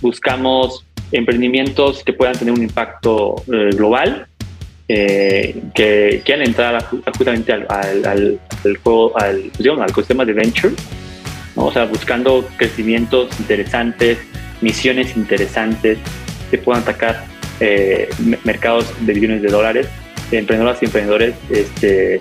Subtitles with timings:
[0.00, 4.26] buscamos emprendimientos que puedan tener un impacto eh, global,
[4.88, 8.40] eh, que quieran entrar justamente al, al,
[8.82, 10.74] juego, al, digamos, al ecosistema de venture,
[11.54, 14.18] o sea, buscando crecimientos interesantes,
[14.60, 15.98] misiones interesantes
[16.50, 17.24] que puedan atacar
[17.60, 18.08] eh,
[18.44, 19.88] mercados de billones de dólares,
[20.32, 22.20] emprendedoras y emprendedores este,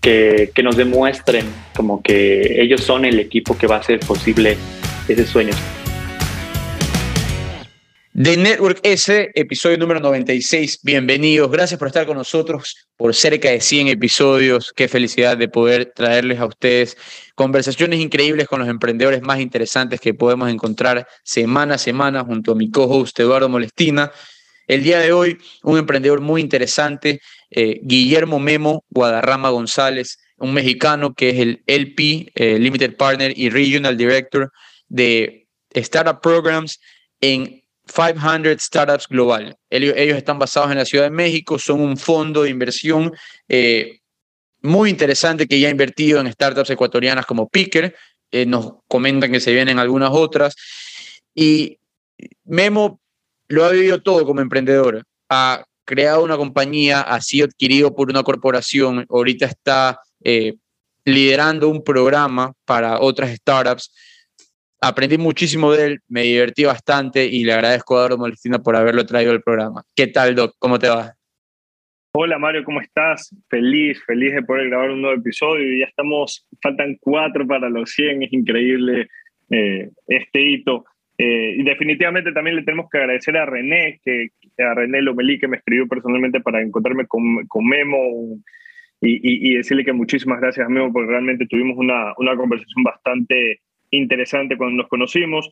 [0.00, 4.56] que, que nos demuestren como que ellos son el equipo que va a hacer posible
[5.08, 5.52] ese sueño.
[8.14, 10.80] The Network S, episodio número 96.
[10.82, 11.50] Bienvenidos.
[11.50, 14.70] Gracias por estar con nosotros por cerca de 100 episodios.
[14.76, 16.94] Qué felicidad de poder traerles a ustedes
[17.34, 22.54] conversaciones increíbles con los emprendedores más interesantes que podemos encontrar semana a semana junto a
[22.54, 24.12] mi co-host Eduardo Molestina.
[24.66, 31.14] El día de hoy, un emprendedor muy interesante, eh, Guillermo Memo Guadarrama González, un mexicano
[31.14, 34.52] que es el LP, eh, Limited Partner y Regional Director
[34.88, 36.78] de Startup Programs
[37.22, 39.56] en 500 Startups Global.
[39.68, 43.12] Ellos, están basados en la Ciudad de México, son un fondo de inversión
[43.48, 43.98] eh,
[44.62, 47.94] muy interesante que ya ha invertido en startups ecuatorianas como Picker.
[48.30, 50.54] Eh, nos comentan que se vienen algunas otras.
[51.34, 51.78] Y
[52.44, 53.00] Memo
[53.48, 55.04] lo ha vivido todo como emprendedor.
[55.28, 60.54] Ha creado una compañía, ha sido adquirido por una corporación, ahorita está eh,
[61.04, 63.92] liderando un programa para otras startups
[64.82, 69.06] aprendí muchísimo de él, me divertí bastante y le agradezco a Eduardo Molestina por haberlo
[69.06, 69.82] traído al programa.
[69.94, 70.56] ¿Qué tal, Doc?
[70.58, 71.14] ¿Cómo te va?
[72.14, 73.34] Hola Mario, ¿cómo estás?
[73.48, 75.78] Feliz, feliz de poder grabar un nuevo episodio.
[75.78, 79.08] Ya estamos, faltan cuatro para los 100, es increíble
[79.50, 80.84] eh, este hito.
[81.16, 85.48] Eh, y definitivamente también le tenemos que agradecer a René, que, a René Lomelí, que
[85.48, 87.98] me escribió personalmente para encontrarme con, con Memo
[89.00, 93.60] y, y, decirle que muchísimas gracias Memo porque realmente tuvimos una, una conversación bastante
[93.92, 95.48] interesante cuando nos conocimos.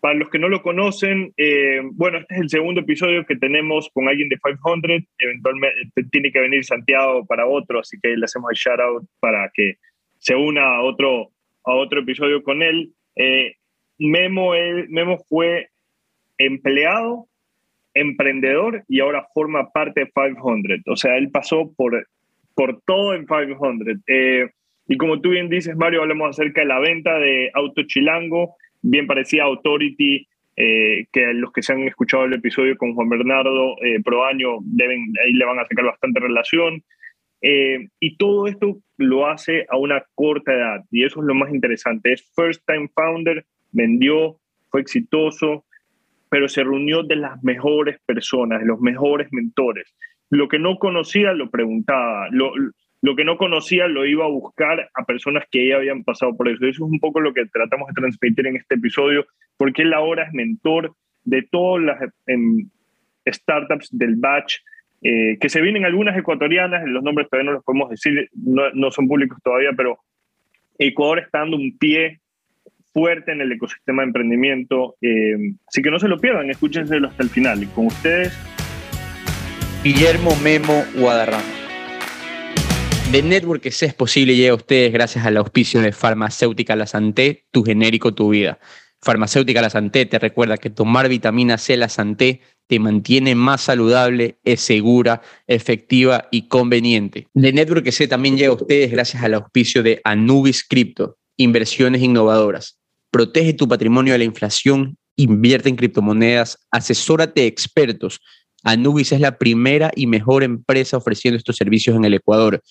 [0.00, 3.88] Para los que no lo conocen, eh, bueno, este es el segundo episodio que tenemos
[3.94, 5.08] con alguien de 500.
[5.18, 9.48] Eventualmente tiene que venir Santiago para otro, así que le hacemos el shout out para
[9.54, 9.76] que
[10.18, 11.30] se una a otro,
[11.64, 12.92] a otro episodio con él.
[13.14, 13.54] Eh,
[13.98, 14.54] Memo,
[14.88, 15.68] Memo fue
[16.36, 17.28] empleado,
[17.94, 20.82] emprendedor y ahora forma parte de 500.
[20.86, 22.08] O sea, él pasó por,
[22.54, 23.98] por todo en 500.
[24.08, 24.50] Eh,
[24.86, 29.06] y como tú bien dices, Mario, hablamos acerca de la venta de Auto Chilango, bien
[29.06, 30.26] parecía Authority,
[30.56, 34.58] eh, que los que se han escuchado el episodio con Juan Bernardo eh, pro año,
[34.62, 36.82] deben, ahí le van a sacar bastante relación.
[37.40, 41.52] Eh, y todo esto lo hace a una corta edad, y eso es lo más
[41.52, 42.12] interesante.
[42.12, 44.36] Es first time founder, vendió,
[44.70, 45.64] fue exitoso,
[46.28, 49.94] pero se reunió de las mejores personas, de los mejores mentores.
[50.30, 52.28] Lo que no conocía lo preguntaba,
[53.02, 56.48] lo que no conocía lo iba a buscar a personas que ya habían pasado por
[56.48, 56.64] eso.
[56.64, 59.26] Eso es un poco lo que tratamos de transmitir en este episodio,
[59.56, 62.68] porque él ahora es mentor de todas las em,
[63.26, 64.58] startups del batch,
[65.02, 69.08] eh, que se vienen algunas ecuatorianas, los nombres todavía no los podemos decir, no, son
[69.08, 69.98] públicos todavía, pero
[70.78, 72.20] Ecuador está dando un pie
[72.92, 74.94] fuerte en el ecosistema de emprendimiento.
[75.00, 77.64] Eh, así que no se lo pierdan, escúchenselo hasta el final.
[77.64, 78.32] Y con ustedes,
[79.82, 81.61] Guillermo Memo Guadarrama.
[83.12, 87.62] The Network es posible llega a ustedes gracias al auspicio de Farmacéutica La Santé, tu
[87.62, 88.58] genérico, tu vida.
[89.02, 94.38] Farmacéutica La Santé te recuerda que tomar vitamina C La Santé te mantiene más saludable,
[94.44, 97.28] es segura, efectiva y conveniente.
[97.34, 102.78] The Network C también llega a ustedes gracias al auspicio de Anubis Crypto, inversiones innovadoras.
[103.10, 108.20] Protege tu patrimonio de la inflación, invierte en criptomonedas, asesórate expertos.
[108.64, 112.62] Anubis es la primera y mejor empresa ofreciendo estos servicios en el Ecuador.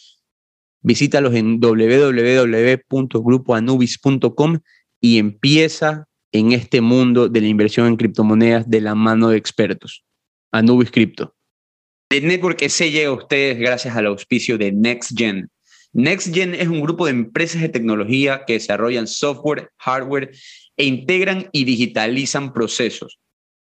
[0.81, 4.59] Visítalos en www.grupoanubis.com
[4.99, 10.03] y empieza en este mundo de la inversión en criptomonedas de la mano de expertos.
[10.51, 11.35] Anubis Crypto.
[12.09, 15.49] The Network se llega a ustedes gracias al auspicio de NextGen.
[15.93, 20.31] NextGen es un grupo de empresas de tecnología que desarrollan software, hardware
[20.77, 23.19] e integran y digitalizan procesos.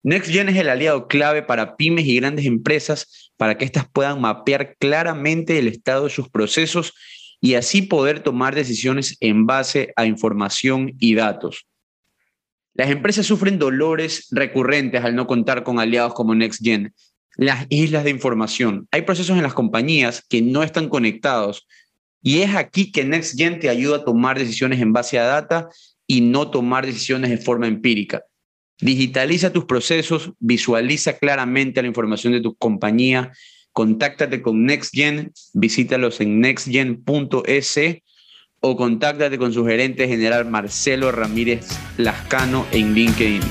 [0.08, 4.78] NextGen es el aliado clave para pymes y grandes empresas para que éstas puedan mapear
[4.80, 6.94] claramente el estado de sus procesos
[7.42, 11.68] y así poder tomar decisiones en base a información y datos.
[12.74, 16.94] Las empresas sufren dolores recurrentes al no contar con aliados como NextGen,
[17.36, 18.88] las islas de información.
[18.92, 21.68] Hay procesos en las compañías que no están conectados
[22.22, 25.68] y es aquí que NextGen te ayuda a tomar decisiones en base a data
[26.08, 28.24] y no tomar decisiones de forma empírica.
[28.80, 33.32] Digitaliza tus procesos, visualiza claramente la información de tu compañía,
[33.72, 37.80] contáctate con NextGen, visítalos en nextgen.es
[38.60, 43.42] o contáctate con su gerente general Marcelo Ramírez Lascano en LinkedIn.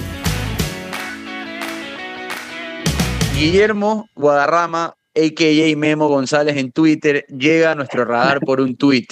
[3.34, 5.76] Guillermo Guadarrama, a.k.a.
[5.76, 9.08] Memo González en Twitter, llega a nuestro radar por un tweet.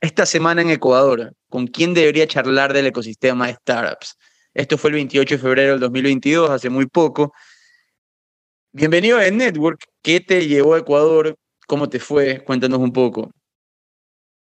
[0.00, 4.16] Esta semana en Ecuador, ¿con quién debería charlar del ecosistema de startups?
[4.58, 7.32] Esto fue el 28 de febrero del 2022, hace muy poco.
[8.72, 9.78] Bienvenido a Network.
[10.02, 11.36] ¿Qué te llevó a Ecuador?
[11.68, 12.42] ¿Cómo te fue?
[12.42, 13.30] Cuéntanos un poco.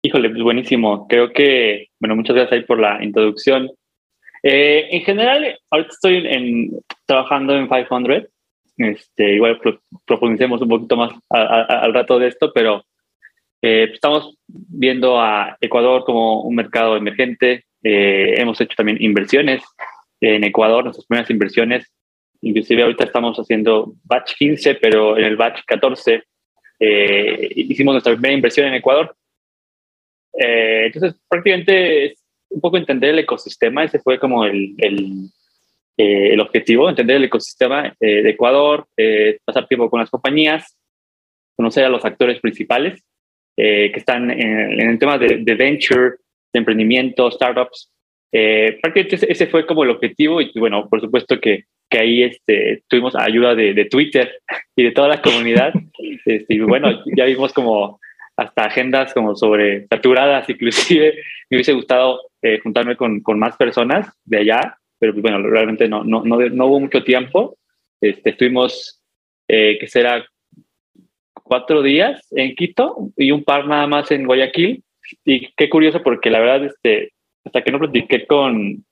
[0.02, 1.08] Híjole, pues buenísimo.
[1.08, 3.72] Creo que, bueno, muchas gracias por la introducción.
[4.44, 6.72] Eh, en general, ahorita estoy en,
[7.06, 8.30] trabajando en 500.
[8.80, 9.62] Este, igual
[10.06, 12.84] profundicemos un poquito más al rato de esto, pero
[13.62, 17.64] eh, estamos viendo a Ecuador como un mercado emergente.
[17.82, 19.64] Eh, hemos hecho también inversiones
[20.22, 21.92] en Ecuador, nuestras primeras inversiones.
[22.42, 26.24] Inclusive ahorita estamos haciendo batch 15, pero en el batch 14
[27.56, 29.16] hicimos nuestra primera inversión en Ecuador.
[30.34, 35.30] entonces, prácticamente es un poco entender el ecosistema, ese fue como el, el,
[35.98, 40.78] eh, el objetivo, entender el ecosistema eh, de Ecuador, eh, pasar tiempo con las compañías,
[41.56, 43.04] conocer a los actores principales
[43.54, 46.16] que están en, el tema de, de, venture,
[46.52, 47.92] de emprendimiento, startups.
[48.32, 53.16] Prácticamente ese fue como el objetivo y bueno, por supuesto que, que ahí este, tuvimos
[53.16, 54.32] ayuda de, de Twitter
[54.76, 55.74] y de toda la comunidad.
[56.26, 58.00] este, y bueno, ya vimos como
[58.38, 61.16] hasta agendas como sobre saturadas, inclusive
[61.50, 65.88] me hubiese gustado eh, juntarme con, con, más personas de allá, pero pues, bueno, realmente
[65.88, 67.58] no, no, no, no hubo mucho tiempo.
[68.00, 69.00] Este, estuvimos,
[69.48, 70.26] eh, que será
[71.34, 74.84] cuatro días en Quito y un par nada más en Guayaquil.
[75.26, 77.12] Y qué curioso porque la verdad, este,
[77.44, 78.84] hasta que no platiqué con,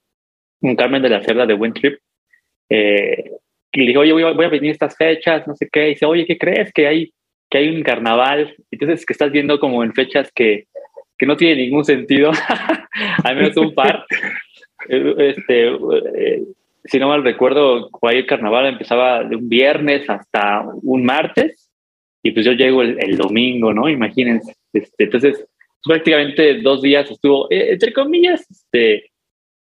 [0.62, 2.00] un Carmen de la Cerda de Wintrip,
[2.70, 3.32] eh,
[3.72, 5.88] y le dije, oye, voy a, voy a venir estas fechas, no sé qué.
[5.88, 6.74] Y dice, oye, ¿qué crees?
[6.74, 7.14] Que hay
[7.50, 10.68] que hay un carnaval, entonces que estás viendo como en fechas que,
[11.18, 12.32] que no tiene ningún sentido,
[13.24, 14.06] al menos un par.
[14.88, 16.44] Este, eh,
[16.86, 21.70] si no mal recuerdo, el carnaval empezaba de un viernes hasta un martes,
[22.24, 23.90] y pues yo llego el, domingo, ¿no?
[23.90, 24.56] Imagínense.
[24.72, 25.46] Este, entonces,
[25.84, 29.12] prácticamente dos días estuvo, eh, entre comillas, este,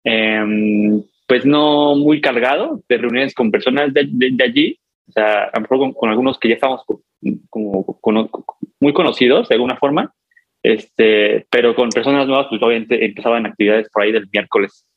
[0.04, 5.52] em, pues no muy cargado de reuniones con personas de, de, allí, o sea, a
[5.56, 6.82] lo mejor con, algunos que ya estamos
[7.50, 8.00] como,
[8.80, 10.14] muy conocidos de alguna forma,
[10.64, 14.88] este, pero con personas nuevas, pues obviamente empezaban actividades por ahí del miércoles.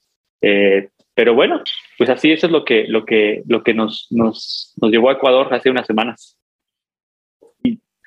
[0.41, 1.63] Eh, pero bueno,
[1.97, 5.15] pues así eso es lo que, lo que, lo que nos, nos, nos llevó a
[5.15, 6.38] Ecuador hace unas semanas.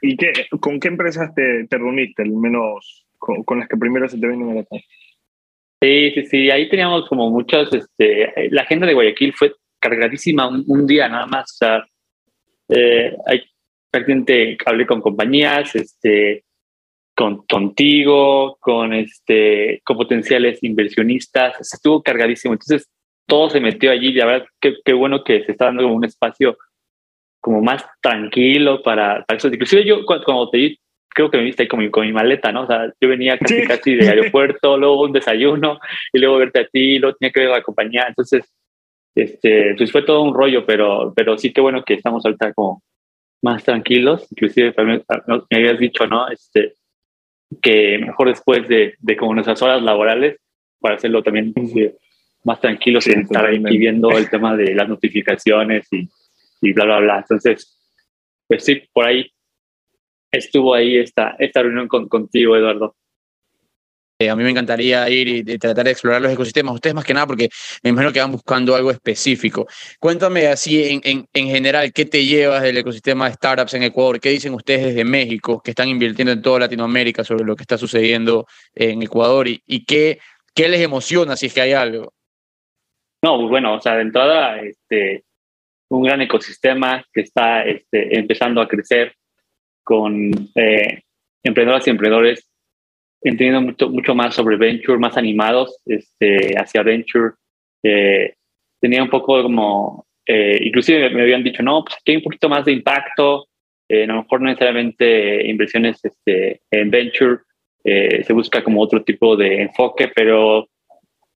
[0.01, 4.09] ¿Y, qué, con qué empresas te, te reuniste, al menos con, con, las que primero
[4.09, 4.87] se te vienen a la cabeza?
[5.81, 10.63] Sí, sí, sí, ahí teníamos como muchas, este, la agenda de Guayaquil fue cargadísima un,
[10.67, 11.57] un día nada más,
[12.69, 13.43] eh, hay
[13.91, 16.45] prácticamente hablé con compañías, este,
[17.15, 22.53] con, contigo, con, este, con potenciales inversionistas, estuvo cargadísimo.
[22.53, 22.89] Entonces,
[23.27, 24.13] todo se metió allí.
[24.13, 26.57] La verdad, qué, qué bueno que se está dando un espacio
[27.41, 29.47] como más tranquilo para, para eso.
[29.47, 30.79] Inclusive yo cuando, te vi,
[31.09, 32.63] creo que me viste ahí con mi, con mi maleta, ¿no?
[32.63, 35.79] O sea, yo venía casi, casi de aeropuerto, luego un desayuno
[36.13, 38.05] y luego verte a ti, luego tenía que ver a la compañía.
[38.07, 38.45] Entonces,
[39.15, 42.81] este, pues fue todo un rollo, pero, pero sí que bueno que estamos ahorita como
[43.41, 46.29] más tranquilos, inclusive también ah, me habías dicho, ¿no?
[46.29, 46.75] Este,
[47.61, 50.37] que mejor después de, de como nuestras horas laborales,
[50.79, 51.53] para hacerlo también
[52.43, 56.07] más tranquilos y estar ahí viendo el tema de las notificaciones y,
[56.61, 57.17] y bla, bla, bla.
[57.17, 57.77] Entonces,
[58.47, 59.31] pues sí, por ahí
[60.31, 62.95] estuvo ahí esta, esta reunión con, contigo, Eduardo.
[64.19, 66.75] Eh, a mí me encantaría ir y, tratar de explorar los ecosistemas.
[66.75, 67.49] Ustedes más que nada porque
[67.81, 69.67] me imagino que van buscando algo específico.
[69.99, 74.19] Cuéntame así en, en, en, general, ¿qué te llevas del ecosistema de startups en Ecuador?
[74.19, 77.79] ¿Qué dicen ustedes desde México que están invirtiendo en toda Latinoamérica sobre lo que está
[77.79, 79.47] sucediendo en Ecuador?
[79.47, 80.19] ¿Y, y qué,
[80.53, 82.13] qué les emociona si es que hay algo?
[83.23, 85.23] No, pues bueno, o sea, de entrada, este,
[85.91, 89.13] un gran ecosistema que está este, empezando a crecer
[89.83, 91.01] con eh,
[91.43, 92.51] emprendedoras y emprendedores
[93.21, 97.33] entendiendo mucho, mucho más sobre venture, más animados este, hacia venture.
[97.83, 98.33] Eh,
[98.79, 102.49] tenía un poco como, eh, inclusive me habían dicho, no, pues aquí hay un poquito
[102.49, 103.47] más de impacto,
[103.87, 107.39] eh, a lo mejor no necesariamente inversiones este, en venture,
[107.83, 110.69] se busca como otro tipo de enfoque, pero,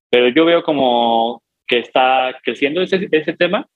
[0.08, 3.66] pero yo veo como que está creciendo ese, ese tema,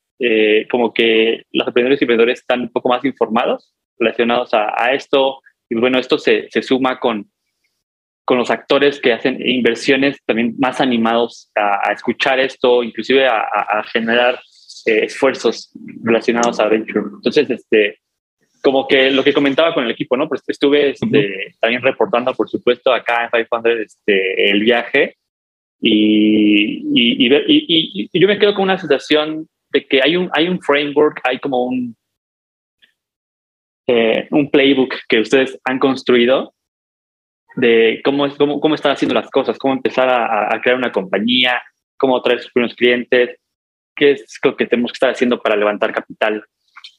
[0.71, 5.41] como que los emprendedores y vendedores están un poco más informados relacionados a, a esto,
[5.69, 7.31] y bueno, esto se, se suma con,
[8.31, 14.41] con los actores que hacen inversiones también más animados a, escuchar esto, inclusive a, generar
[14.87, 15.71] eh, esfuerzos
[16.05, 17.07] relacionados a venture.
[17.15, 17.99] Entonces, este,
[18.63, 20.29] como que lo que comentaba con el equipo, ¿no?
[20.29, 25.17] Pues estuve este, también reportando, por supuesto, acá en 500 este, el viaje
[25.81, 30.49] y, y, y, y, yo me quedo con una sensación de que hay un, hay
[30.49, 31.97] un framework, hay como un,
[33.87, 36.55] eh, un playbook que ustedes han construido
[37.57, 40.93] de cómo, es, cómo, cómo están haciendo las cosas, cómo empezar a, a crear una
[40.93, 41.61] compañía,
[41.97, 43.39] cómo traer sus primeros clientes,
[43.95, 46.45] qué es lo que tenemos que estar haciendo para levantar capital.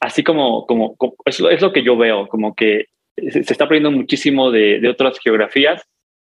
[0.00, 2.86] Así como, como, eso es lo que yo veo, como que
[3.16, 5.82] se, está aprendiendo muchísimo de, de, otras geografías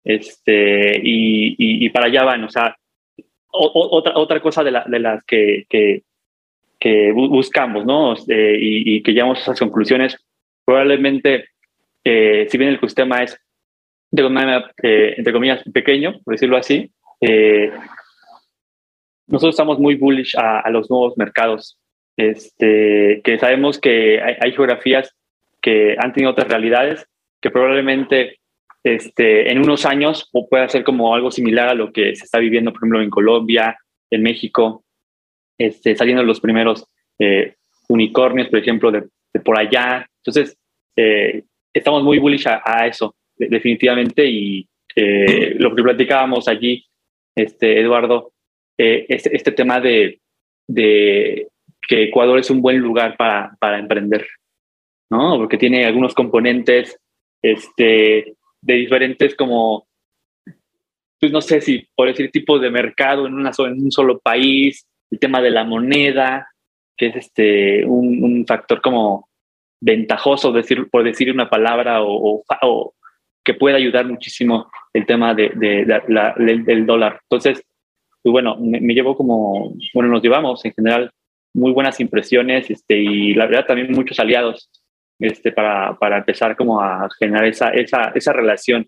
[0.04, 2.44] este, y, y, y, para allá van.
[2.44, 2.76] O sea,
[3.52, 6.04] o, otra, otra cosa de, la, de las que, que,
[6.80, 8.14] que, buscamos, ¿no?
[8.28, 10.18] Eh, y, y, que llegamos a esas conclusiones,
[10.66, 11.50] probablemente,
[12.04, 13.40] eh, si bien el ecosistema es,
[14.12, 17.72] de manera, eh, entre comillas, pequeño, por decirlo así, eh,
[19.28, 21.80] nosotros estamos muy bullish a, a, los nuevos mercados,
[22.18, 25.16] este, que sabemos que hay, hay, geografías
[25.62, 27.06] que han tenido otras realidades,
[27.42, 28.40] que probablemente
[28.84, 32.72] este, en unos años pueda ser como algo similar a lo que se está viviendo,
[32.72, 33.78] por ejemplo, en Colombia,
[34.10, 34.84] en México,
[35.60, 36.88] este, saliendo los primeros
[37.20, 37.56] eh,
[37.88, 40.08] unicornios, por ejemplo, de, de, por allá.
[40.24, 40.58] Entonces,
[40.96, 46.86] eh, estamos muy bullish a, a eso, definitivamente, y eh, lo que platicábamos allí,
[47.36, 48.32] este, Eduardo,
[48.78, 50.20] eh, este, este, tema de,
[50.68, 51.48] de,
[51.88, 54.26] que Ecuador es un buen lugar para, para emprender,
[55.10, 55.38] ¿no?
[55.38, 56.98] Porque tiene algunos componentes
[57.42, 59.88] este, de diferentes como,
[61.20, 64.86] pues no sé si por decir tipos de mercado en, una, en un solo país,
[65.12, 66.50] el tema de la moneda,
[66.98, 69.30] que es este, un, un factor como
[69.82, 72.94] ventajoso, decir, por decir una palabra, o, o,
[73.44, 77.20] que puede ayudar muchísimo el tema de, de, la, del, del dólar.
[77.24, 77.64] Entonces,
[78.22, 81.12] pues bueno, me, me, llevo como, bueno, nos llevamos en general
[81.54, 84.70] muy buenas impresiones este, y la verdad también muchos aliados
[85.20, 88.88] este, para, para empezar como a generar esa, esa, esa relación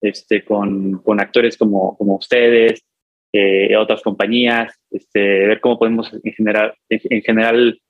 [0.00, 2.84] este, con, con actores como, como ustedes,
[3.32, 7.80] eh, otras compañías, este, ver cómo podemos en general, en, en general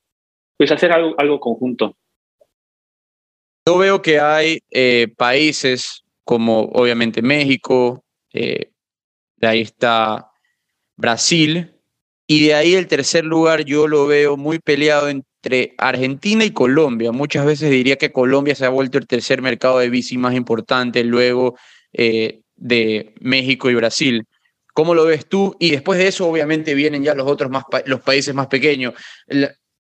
[0.56, 1.96] pues hacer algo, algo conjunto.
[3.66, 8.70] Yo veo que hay eh, países como obviamente México, eh,
[9.36, 10.30] de ahí está
[10.96, 11.72] Brasil,
[12.26, 17.12] y de ahí el tercer lugar yo lo veo muy peleado entre Argentina y Colombia.
[17.12, 21.04] Muchas veces diría que Colombia se ha vuelto el tercer mercado de bici más importante
[21.04, 21.56] luego
[21.92, 24.24] eh, de México y Brasil.
[24.72, 25.54] ¿Cómo lo ves tú?
[25.58, 28.94] Y después de eso, obviamente, vienen ya los otros más los países más pequeños,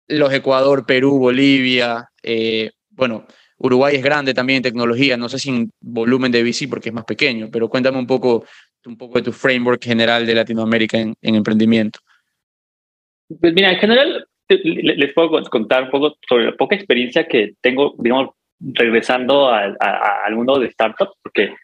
[0.09, 2.09] los Ecuador, Perú, Bolivia.
[2.23, 3.27] Eh, bueno,
[3.59, 6.95] Uruguay es grande también en tecnología, no sé si en volumen de bici porque es
[6.95, 8.45] más pequeño, pero cuéntame un poco,
[8.87, 12.01] un poco de tu framework general de Latinoamérica en, en emprendimiento.
[13.41, 17.95] Pues mira, en general les puedo contar un poco sobre la poca experiencia que tengo,
[17.99, 19.75] digamos, regresando a,
[20.25, 21.55] al mundo de startups, porque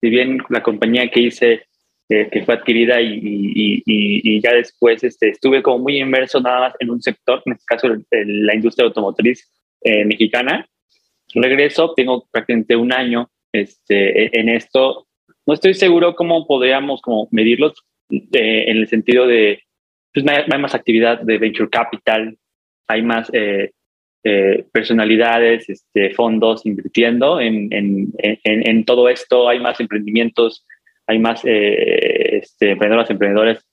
[0.00, 1.66] si bien la compañía que hice,
[2.10, 6.40] eh, que fue adquirida y, y, y, y, ya después este, estuve como muy inmerso
[6.40, 9.50] nada más en un sector, en este caso el, el, la industria automotriz
[9.82, 10.66] eh, mexicana,
[11.34, 15.06] regreso, tengo prácticamente un año este, en esto.
[15.46, 17.74] No estoy seguro cómo podríamos como medirlos
[18.10, 19.62] eh, en el sentido de
[20.12, 22.36] pues hay más actividad de venture capital,
[22.88, 23.70] hay más eh,
[24.24, 30.66] eh, personalidades, este, fondos invirtiendo en, en, en, en, todo esto, hay más emprendimientos,
[31.06, 33.64] hay más eh, este, emprendedoras, emprendedores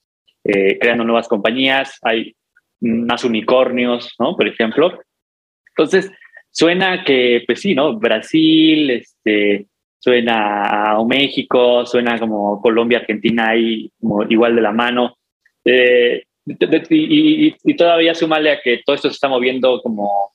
[0.43, 2.36] eh, creando nuevas compañías, hay
[2.79, 4.36] más unicornios, ¿no?
[4.36, 5.00] Por ejemplo.
[5.69, 6.12] Entonces,
[6.51, 7.98] suena que, pues sí, ¿no?
[8.00, 9.65] Brasil, este,
[10.00, 15.17] suena a México, suena como Colombia, Argentina, ahí como igual de la mano.
[15.65, 20.31] Eh, y, y, y, todavía súmale a que todo esto se está moviendo como,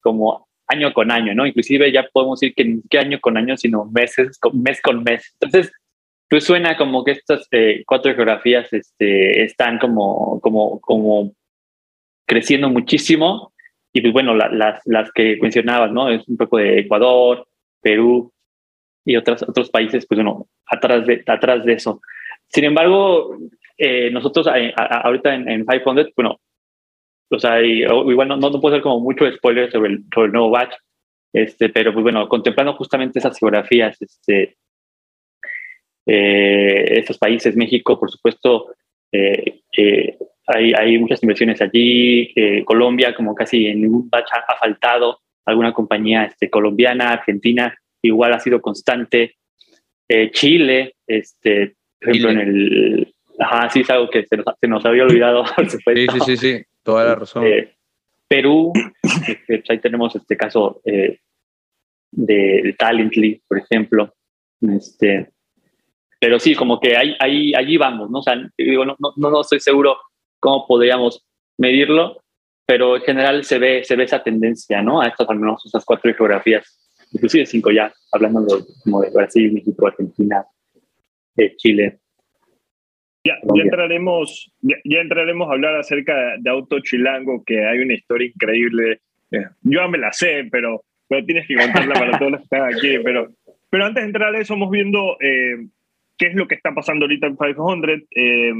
[0.00, 1.46] como año con año, ¿no?
[1.46, 5.36] Inclusive ya podemos decir que ni año con año, sino meses, mes con mes.
[5.38, 5.72] Entonces,
[6.30, 11.32] pues suena como que estas eh, cuatro geografías este, están como, como, como
[12.24, 13.52] creciendo muchísimo.
[13.92, 16.08] Y pues bueno, la, las, las que mencionabas, ¿no?
[16.08, 17.48] Es un poco de Ecuador,
[17.82, 18.32] Perú
[19.04, 22.00] y otras, otros países, pues bueno, atrás de, atrás de eso.
[22.46, 23.36] Sin embargo,
[23.76, 26.38] eh, nosotros a, a, ahorita en, en 500, bueno,
[27.28, 30.26] o sea, y, igual no, no, no, puedo hacer como mucho spoiler sobre el, sobre
[30.26, 30.74] el nuevo batch,
[31.32, 34.56] este, pero pues bueno, contemplando justamente esas geografías, este,
[36.06, 38.74] eh, estos países, México, por supuesto,
[39.12, 40.16] eh, eh,
[40.46, 45.72] hay, hay muchas inversiones allí, Colombia, como casi en ningún batch ha, ha, faltado, alguna
[45.72, 49.36] compañía este, colombiana, Argentina, igual ha sido constante,
[50.32, 52.42] Chile, este, por ejemplo, Chile.
[52.42, 55.44] en el Ajá, sí, es algo que se nos, se nos había olvidado.
[55.68, 57.44] sí, sí, sí, sí, toda la razón.
[58.28, 58.72] Perú,
[59.48, 64.12] este, ahí tenemos este caso de Talently, por ejemplo.
[64.60, 65.30] Este,
[66.20, 68.18] pero sí, como que ahí, ahí, allí vamos, ¿no?
[68.18, 69.96] O sea, digo, no, no, no estoy seguro
[70.38, 72.22] cómo podríamos medirlo,
[72.66, 75.00] pero en general se ve, se ve esa tendencia, ¿no?
[75.00, 76.78] A estas, al menos estas cuatro geografías,
[77.10, 80.44] inclusive cinco ya, hablando de, como de Brasil, México, Argentina,
[81.36, 81.98] eh, Chile.
[83.24, 88.28] Ya, ya, entraremos, ya, entraremos a hablar acerca de, Auto Chilango, que hay una historia
[88.28, 89.00] increíble.
[89.30, 92.74] Eh, yo me la sé, pero, pero tienes que contarla para todos los que están
[92.74, 92.98] aquí.
[93.02, 93.28] Pero,
[93.68, 95.66] pero antes de entrar a eso, vamos viendo eh,
[96.20, 97.90] qué es lo que está pasando ahorita en 500.
[98.14, 98.52] Eh,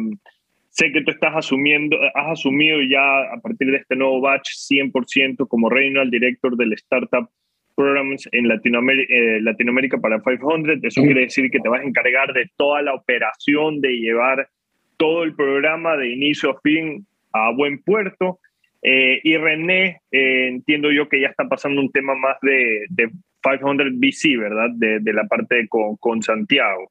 [0.70, 3.02] sé que tú estás asumiendo, has asumido ya
[3.34, 7.28] a partir de este nuevo batch 100% como Regional Director del Startup
[7.76, 10.82] Programs en Latinoamérica, eh, Latinoamérica para 500.
[10.82, 14.48] Eso quiere decir que te vas a encargar de toda la operación, de llevar
[14.96, 18.40] todo el programa de inicio a fin a buen puerto.
[18.82, 23.10] Eh, y René, eh, entiendo yo que ya está pasando un tema más de, de
[23.42, 24.70] 500 BC, ¿verdad?
[24.74, 26.90] De, de la parte con, con Santiago.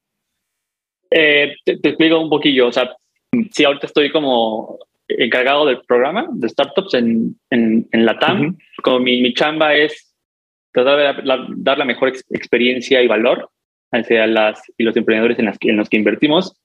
[1.10, 2.68] Te, te, explico un poquillo.
[2.68, 2.96] O sea,
[3.52, 8.58] sí, ahorita estoy como encargado del programa de startups en, en, en la TAM.
[8.84, 10.16] Como mi, mi chamba es
[10.72, 11.24] tratar de
[11.58, 13.50] dar la mejor experiencia y valor
[13.92, 16.56] hacia las y los emprendedores en, las, en los que invertimos.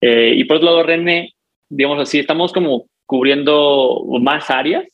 [0.00, 1.34] Eh, y por otro lado, René,
[1.68, 4.86] digamos así, estamos como cubriendo más áreas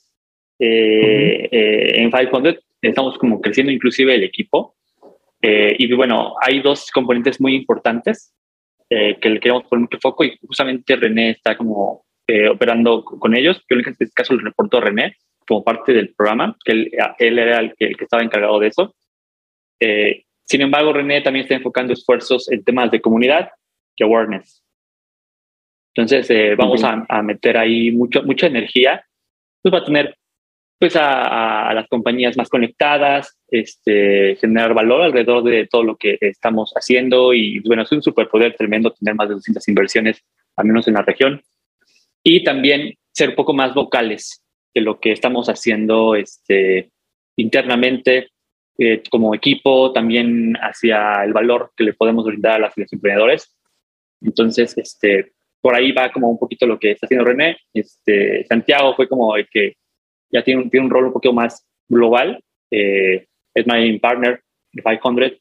[0.58, 2.64] eh, eh, en 500.
[2.80, 4.74] Estamos como creciendo inclusive el equipo.
[5.42, 8.32] y bueno, hay dos componentes muy importantes
[9.20, 12.04] que le queremos poner mucho foco y justamente René está como
[12.50, 13.62] operando con ellos.
[13.68, 17.38] Yo en este caso le reporto a René como parte del programa, que él, él
[17.38, 18.94] era el que, el que, estaba encargado de eso.
[19.80, 23.50] Eh, sin embargo, René también está enfocando esfuerzos en temas de comunidad
[23.96, 24.64] y awareness.
[25.94, 29.04] Entonces, eh, vamos a, a, meter ahí mucho, mucha energía
[29.60, 30.16] pues, para tener
[30.82, 36.18] pues, a, a, las compañías más conectadas, este, generar valor alrededor de todo lo que
[36.20, 40.24] estamos haciendo y bueno, es un superpoder tremendo tener más de 200 inversiones,
[40.56, 41.40] al menos en la región.
[42.24, 44.42] Y también ser un poco más vocales
[44.74, 46.90] de lo que estamos haciendo este,
[47.36, 48.30] internamente
[48.76, 53.56] eh, como equipo, también hacia el valor que le podemos brindar a los emprendedores.
[54.20, 57.58] Entonces, este, por ahí va como un poquito lo que está haciendo René.
[57.72, 59.76] Este, Santiago fue como el que
[60.32, 62.42] ya tiene un, tiene un rol un poquito más global.
[62.70, 64.42] Eh, es my partner
[64.72, 65.38] de 500.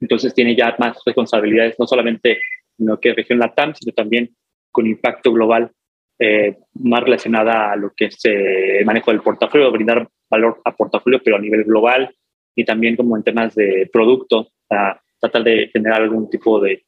[0.00, 2.40] Entonces tiene ya más responsabilidades, no solamente
[2.78, 4.30] en lo que es región LATAM, sino también
[4.70, 5.70] con impacto global
[6.18, 11.20] eh, más relacionada a lo que es el manejo del portafolio, brindar valor a portafolio,
[11.22, 12.14] pero a nivel global
[12.54, 16.84] y también como en temas de producto, a tratar de generar algún tipo de,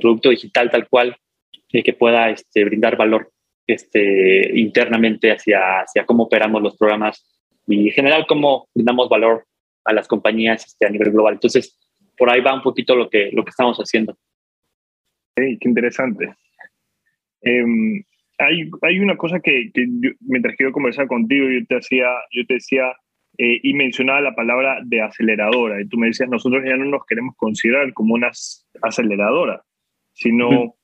[0.00, 1.16] producto digital tal cual
[1.72, 3.32] eh, que pueda este, brindar valor
[3.66, 7.24] este, internamente hacia, hacia cómo operamos los programas
[7.66, 9.44] y en general cómo brindamos valor
[9.84, 11.34] a las compañías este, a nivel global.
[11.34, 11.78] Entonces,
[12.16, 14.16] por ahí va un poquito lo que, lo que estamos haciendo.
[15.34, 16.34] qué interesante.
[17.42, 18.02] Em,
[18.38, 19.86] hay, hay una cosa que, que
[20.20, 22.92] mientras que yo conversaba contigo, yo te, hacía, yo te decía
[23.38, 27.04] eh, y mencionaba la palabra de aceleradora, y tú me decías, nosotros ya no nos
[27.06, 28.30] queremos considerar como una
[28.82, 29.62] aceleradora,
[30.12, 30.74] sino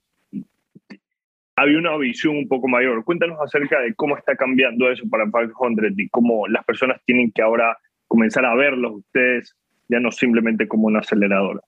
[1.63, 3.05] había una visión un poco mayor.
[3.05, 7.43] Cuéntanos acerca de cómo está cambiando eso para 500 y cómo las personas tienen que
[7.43, 7.77] ahora
[8.09, 9.57] comenzar a verlos ustedes
[9.89, 11.61] ya no simplemente como una aceleradora.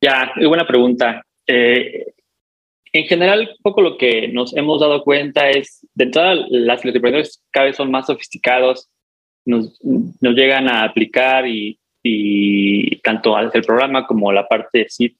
[0.00, 1.24] Ya, es buena pregunta.
[1.46, 2.12] Eh,
[2.92, 7.44] en general, poco lo que nos hemos dado cuenta es, de entrada, las, los emprendedores
[7.50, 8.88] cada vez son más sofisticados,
[9.44, 15.12] nos, nos llegan a aplicar y, y tanto el programa como la parte de SID,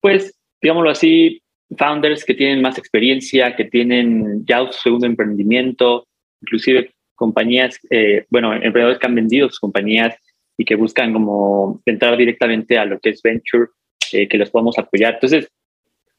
[0.00, 1.42] pues, digámoslo así,
[1.76, 6.06] founders que tienen más experiencia, que tienen ya su segundo emprendimiento,
[6.42, 10.16] inclusive compañías, eh, bueno, emprendedores que han vendido sus compañías
[10.56, 13.68] y que buscan como entrar directamente a lo que es venture,
[14.12, 15.14] eh, que los podamos apoyar.
[15.14, 15.48] Entonces,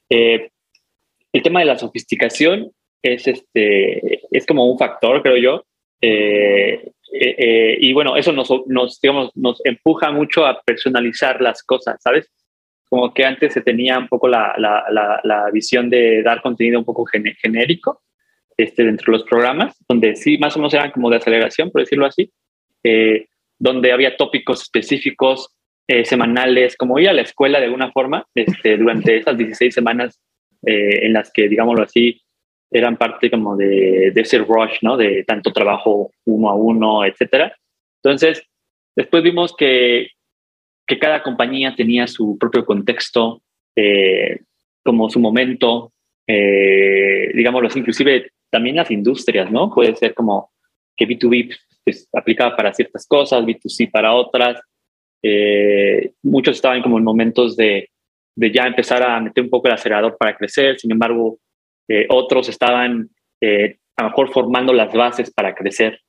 [0.10, 0.50] eh,
[1.34, 5.64] el tema de la sofisticación es, este, es como un factor, creo yo.
[6.02, 12.02] Eh, eh, y bueno, eso nos, nos, digamos, nos empuja mucho a personalizar las cosas,
[12.02, 12.30] ¿sabes?
[12.90, 16.86] Como que antes se tenía un poco la, la, la, visión de dar contenido un
[16.86, 18.04] poco genérico
[18.58, 21.82] este, dentro de los programas, donde sí, más o menos eran como de aceleración, por
[21.82, 22.32] decirlo así,
[23.58, 25.56] donde había tópicos específicos
[25.88, 30.20] eh, semanales, como ir a la escuela de alguna forma, este, durante esas 16 semanas
[30.66, 32.22] eh, en las que, digámoslo así,
[32.72, 34.98] eran parte como de, de, ese rush, ¿no?
[34.98, 37.56] De tanto trabajo uno a uno, etcétera.
[38.04, 38.42] Entonces,
[38.96, 40.10] después vimos que,
[40.88, 43.42] que cada compañía tenía su propio contexto,
[43.76, 44.40] eh,
[44.84, 45.92] como su momento,
[46.28, 49.74] digámoslo así, inclusive también las industrias, ¿no?
[49.74, 50.52] Puede ser como
[50.96, 54.62] que B2B pues, aplicaba para ciertas cosas, B2C para otras,
[55.28, 57.90] eh, muchos estaban como en momentos de,
[58.36, 61.40] de, ya empezar a meter un poco el acelerador para crecer, sin embargo,
[61.88, 63.10] eh, otros estaban
[63.42, 66.00] eh, a lo mejor formando las bases para crecer.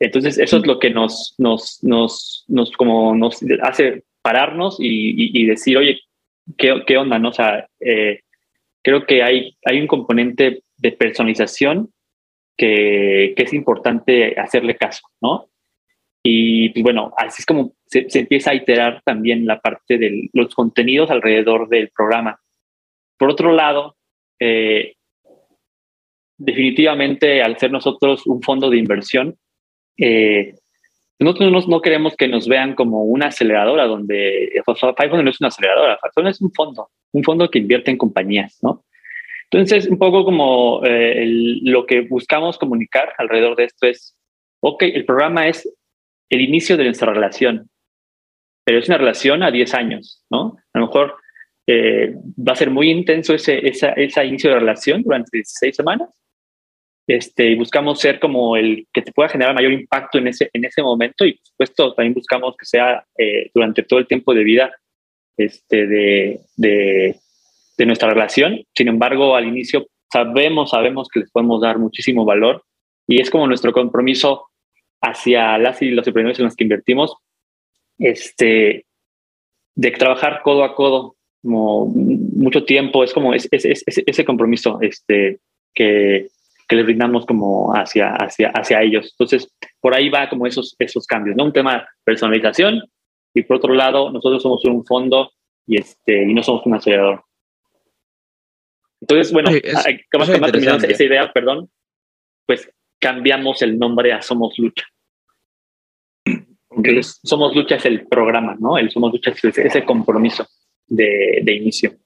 [0.00, 5.76] Entonces, eso es lo que nos, nos, nos, nos, como nos hace pararnos y, decir,
[5.76, 6.00] oye,
[6.56, 7.18] ¿qué, ¿qué, onda?
[7.18, 7.28] No?
[7.28, 7.32] O
[7.80, 8.20] eh,
[8.82, 11.92] creo que hay, hay un componente de personalización
[12.56, 15.50] que, que, es importante hacerle caso, ¿no?
[16.22, 20.54] Y pues bueno, así es como se, empieza a iterar también la parte de los
[20.54, 22.40] contenidos alrededor del programa.
[23.18, 23.96] Por otro lado,
[24.38, 24.94] eh,
[26.38, 29.36] definitivamente al ser nosotros un fondo de inversión,
[30.00, 30.54] eh,
[31.18, 35.98] nosotros no, queremos que nos vean como una aceleradora donde Five no es una aceleradora,
[36.14, 38.84] Five es un fondo, un fondo que invierte en compañías, ¿no?
[39.50, 41.24] Entonces, un poco como eh,
[41.62, 44.16] lo que buscamos comunicar alrededor de esto es,
[44.60, 45.68] ok, el programa es
[46.30, 47.68] el inicio de nuestra relación,
[48.64, 50.56] pero es una relación a 10 años, ¿no?
[50.72, 51.16] A lo mejor
[51.66, 56.08] eh, va a ser muy intenso ese, esa, inicio de relación durante 16 semanas.
[57.10, 60.64] Este, y buscamos ser como el que te pueda generar mayor impacto en ese, en
[60.64, 61.26] ese momento.
[61.26, 64.70] Y por supuesto también buscamos que sea eh, durante todo el tiempo de vida
[65.36, 67.16] este, de, de,
[67.76, 68.64] de, nuestra relación.
[68.76, 72.62] Sin embargo, al inicio sabemos, sabemos que les podemos dar muchísimo valor.
[73.08, 74.46] Y es como nuestro compromiso
[75.00, 77.16] hacia las y los emprendedores en los que invertimos,
[77.98, 78.86] este,
[79.74, 85.40] de trabajar codo a codo como mucho tiempo, es como es, ese compromiso este,
[85.74, 86.28] que,
[86.70, 89.10] que les brindamos como hacia, hacia, hacia ellos.
[89.10, 91.44] Entonces, por ahí va como esos, esos cambios, ¿no?
[91.46, 92.80] Un tema de personalización
[93.34, 95.32] y por otro lado, nosotros somos un fondo
[95.66, 97.24] y, este, y no somos un acelerador.
[99.00, 99.50] Entonces, bueno,
[100.12, 101.68] ¿cómo se esa idea, perdón,
[102.46, 104.84] pues cambiamos el nombre a Somos Lucha.
[106.70, 108.78] Entonces, Somos Lucha es el programa, ¿no?
[108.78, 110.46] El Somos Lucha es ese compromiso
[110.86, 111.96] de, de inicio.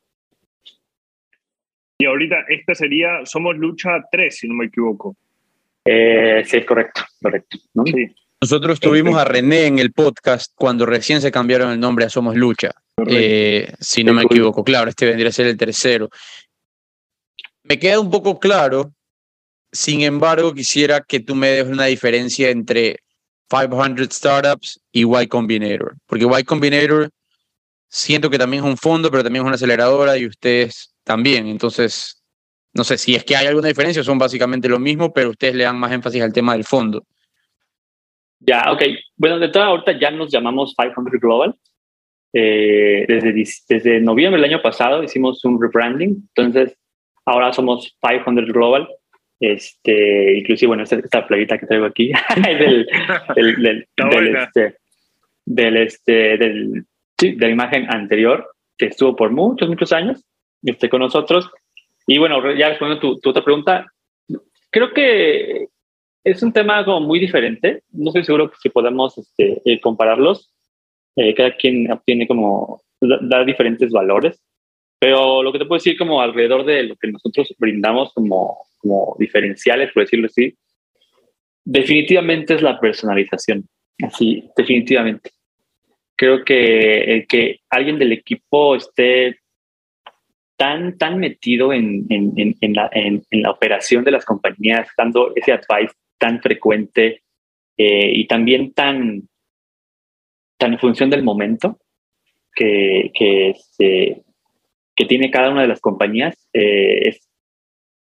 [1.99, 5.17] Y ahorita esta sería Somos Lucha 3, si no me equivoco.
[5.85, 7.59] Eh, sí, correcto, correcto.
[8.41, 12.35] Nosotros tuvimos a René en el podcast cuando recién se cambiaron el nombre a Somos
[12.37, 12.73] Lucha,
[13.07, 14.65] eh, si no me equivoco.
[14.65, 16.11] Claro, este vendría a ser el tercero.
[17.63, 18.93] Me queda un poco claro
[19.75, 23.01] sin embargo, quisiera que tú me des una diferencia entre
[23.49, 27.11] 500 Startups y Y Combinator, porque Y Combinator
[27.89, 31.47] siento que también es un fondo, pero también es una aceleradora y ustedes también.
[31.47, 32.23] Entonces,
[32.73, 35.65] no sé si es que hay alguna diferencia, son básicamente lo mismo, pero ustedes le
[35.65, 37.05] dan más énfasis al tema del fondo.
[38.41, 38.83] Ya, ok.
[39.17, 41.55] Bueno, de toda ahorita ya nos llamamos 500 Global.
[42.33, 43.33] Eh, desde,
[43.69, 46.77] desde noviembre del año pasado hicimos un rebranding, entonces
[47.25, 48.89] ahora somos 500 Global
[49.41, 52.87] este, inclusive, bueno, esta, esta playita que traigo aquí es del,
[53.35, 54.77] del, del, del, este,
[55.45, 56.85] del, este, del,
[57.19, 60.25] sí, de la imagen anterior, que estuvo por muchos, muchos años
[60.65, 61.51] este, con nosotros.
[62.07, 63.87] Y bueno, ya respondiendo tu, tu otra pregunta,
[64.71, 65.69] creo que
[66.25, 67.83] es un tema como muy diferente.
[67.93, 70.51] No estoy seguro si podemos este, eh, compararlos.
[71.17, 74.43] Eh, cada quien obtiene como, da diferentes valores.
[74.99, 79.17] Pero lo que te puedo decir como alrededor de lo que nosotros brindamos como, como
[79.19, 80.57] diferenciales, por decirlo así,
[81.63, 83.69] definitivamente es la personalización.
[84.03, 85.31] Así, definitivamente.
[86.17, 89.41] Creo que que alguien del equipo esté
[90.65, 95.53] tan, tan metido en, en, en, la, en, la, operación de las compañías, dando ese
[95.53, 97.23] advice tan frecuente
[97.77, 99.29] eh, y también tan,
[100.57, 101.77] tan en función del momento
[102.55, 104.23] que, que, este,
[104.97, 107.29] que tiene cada una de las compañías eh, es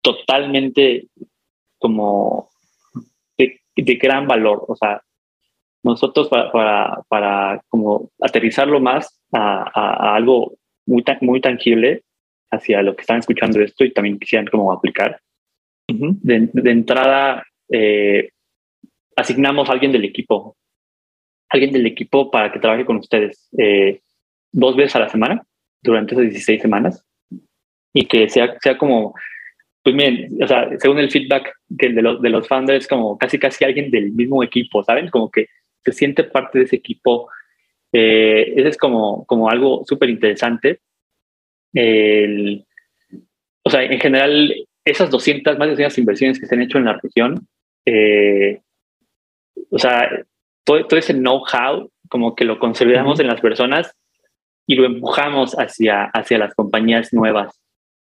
[0.00, 1.08] totalmente
[1.78, 2.50] como
[3.36, 3.60] de,
[3.96, 4.64] gran valor.
[4.68, 5.02] O sea,
[5.82, 10.52] nosotros para, para, para como aterrizarlo más a, algo
[10.86, 12.04] muy, muy tangible
[12.54, 15.20] hacia lo que están escuchando esto y también quisieran como aplicar.
[15.88, 18.30] de, entrada, eh,
[19.16, 20.56] asignamos a alguien del equipo,
[21.50, 24.00] alguien del equipo para que trabaje con ustedes eh,
[24.52, 25.42] dos veces a la semana
[25.82, 27.04] durante esas 16 semanas
[27.92, 29.14] y que sea, sea como,
[29.82, 33.38] pues miren, o sea, según el feedback que de, los, de los founders, como casi
[33.38, 35.08] casi alguien del mismo equipo, ¿saben?
[35.10, 35.48] Como que
[35.84, 37.28] se siente parte de ese equipo.
[37.92, 40.80] Eh, eso es como, como algo súper interesante.
[43.62, 46.84] O sea, en general, esas 200, más de 200 inversiones que se han hecho en
[46.84, 47.48] la región,
[47.86, 48.60] eh,
[49.70, 50.08] o sea,
[50.64, 53.94] todo, todo ese know-how, como que lo consolidamos en las personas
[54.66, 57.60] y lo empujamos hacia, hacia las compañías nuevas.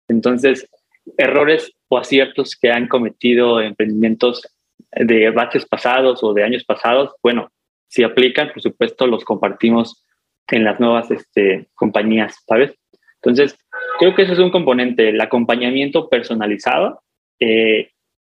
[0.09, 0.69] Entonces,
[1.17, 4.47] errores o aciertos que han cometido emprendimientos
[4.93, 7.51] de baches pasados o de años pasados, bueno,
[7.89, 10.05] si aplican, por supuesto, los compartimos
[10.49, 12.75] en las nuevas este, compañías, ¿sabes?
[13.23, 13.59] Entonces,
[13.99, 17.03] creo que eso es un componente, el acompañamiento personalizado.
[17.41, 17.91] Eh,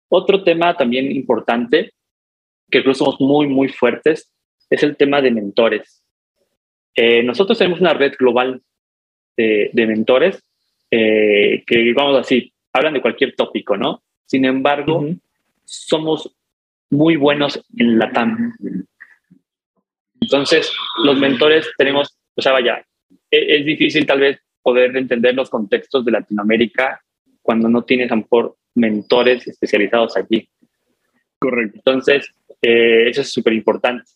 [0.10, 1.92] Otro tema también importante,
[2.72, 4.34] que creo somos muy, muy fuertes,
[4.70, 6.04] es el tema de mentores.
[6.96, 8.62] Eh, nosotros tenemos una red global
[9.36, 10.42] de, mentores
[10.90, 14.02] eh, que, vamos así, hablan de cualquier tópico, ¿no?
[14.26, 15.06] Sin embargo,
[15.64, 16.36] somos
[16.90, 18.54] muy buenos en la TAM.
[20.22, 20.74] Entonces,
[21.04, 22.84] los mentores tenemos, o sea, vaya,
[23.30, 27.02] es, es difícil tal vez poder entender los contextos de Latinoamérica
[27.42, 30.50] cuando no tienes a lo mejor mentores especializados allí.
[31.40, 31.78] Correcto.
[31.78, 32.30] Entonces,
[32.62, 34.12] eh, eso es súper importante.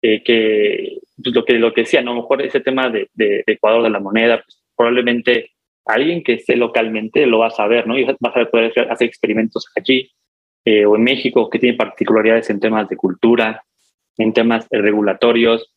[0.00, 2.12] Eh, que pues, lo que lo que decía, ¿no?
[2.12, 5.50] a lo mejor ese tema de, de, Ecuador, de la moneda, pues, probablemente
[5.84, 7.98] alguien que esté localmente lo va a saber, ¿no?
[7.98, 10.12] Y vas a poder hacer experimentos aquí
[10.64, 13.64] eh, o en México que tiene particularidades en temas de cultura,
[14.16, 15.74] en temas regulatorios,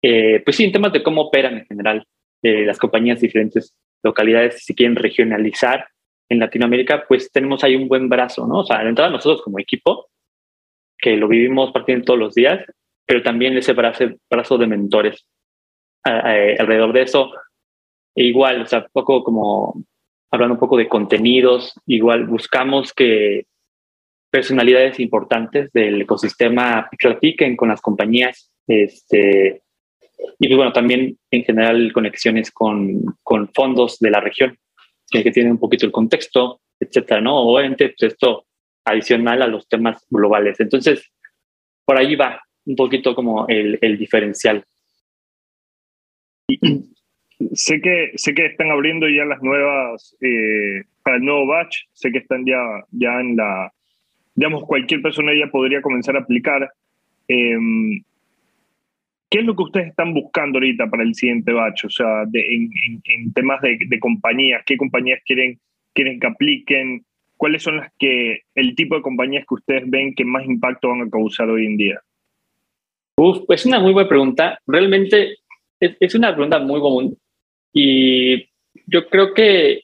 [0.00, 2.06] pues sí, en temas de cómo operan en general
[2.44, 5.88] las compañías de diferentes localidades, si quieren regionalizar
[6.28, 8.58] en Latinoamérica, pues tenemos ahí un buen brazo, ¿no?
[8.60, 10.08] O sea, de entrada nosotros como equipo,
[10.98, 12.64] que lo vivimos partiendo todos los días,
[13.06, 15.26] pero también ese brazo, brazo de mentores
[16.02, 17.32] alrededor de eso.
[18.14, 19.82] E igual, o sea, poco como
[20.30, 23.46] hablando un poco de contenidos, igual buscamos que
[24.30, 29.62] personalidades importantes del ecosistema platiquen con las compañías, este,
[30.38, 34.58] y pues bueno, también en general conexiones con, con fondos de la región,
[35.10, 37.36] que, tienen un poquito el contexto, etcétera, ¿no?
[37.36, 38.46] Obviamente, pues esto
[38.84, 40.58] adicional a los temas globales.
[40.60, 41.10] Entonces,
[41.84, 44.64] por ahí va un poquito como el, el diferencial.
[47.52, 52.12] Sé que, sé que están abriendo ya las nuevas, eh, para el nuevo batch, sé
[52.12, 52.56] que están ya,
[52.92, 53.72] ya en la,
[54.36, 56.72] digamos, cualquier persona ya podría comenzar a aplicar.
[57.28, 57.58] Eh,
[59.34, 61.86] ¿Qué es lo que ustedes están buscando ahorita para el siguiente batch?
[61.86, 65.58] O sea, en, temas de, compañías, ¿qué compañías quieren,
[65.92, 67.04] quieren que apliquen?
[67.36, 71.02] ¿Cuáles son las que, el tipo de compañías que ustedes ven que más impacto van
[71.02, 72.00] a causar hoy en día?
[73.16, 74.60] Uf, es una muy buena pregunta.
[74.68, 75.38] Realmente
[75.80, 77.18] es, una pregunta muy común
[77.72, 78.48] y
[78.86, 79.82] yo creo que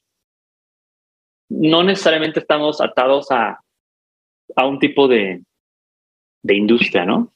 [1.48, 3.58] no necesariamente estamos atados a,
[4.54, 5.42] a un tipo de,
[6.40, 7.32] de industria, ¿no?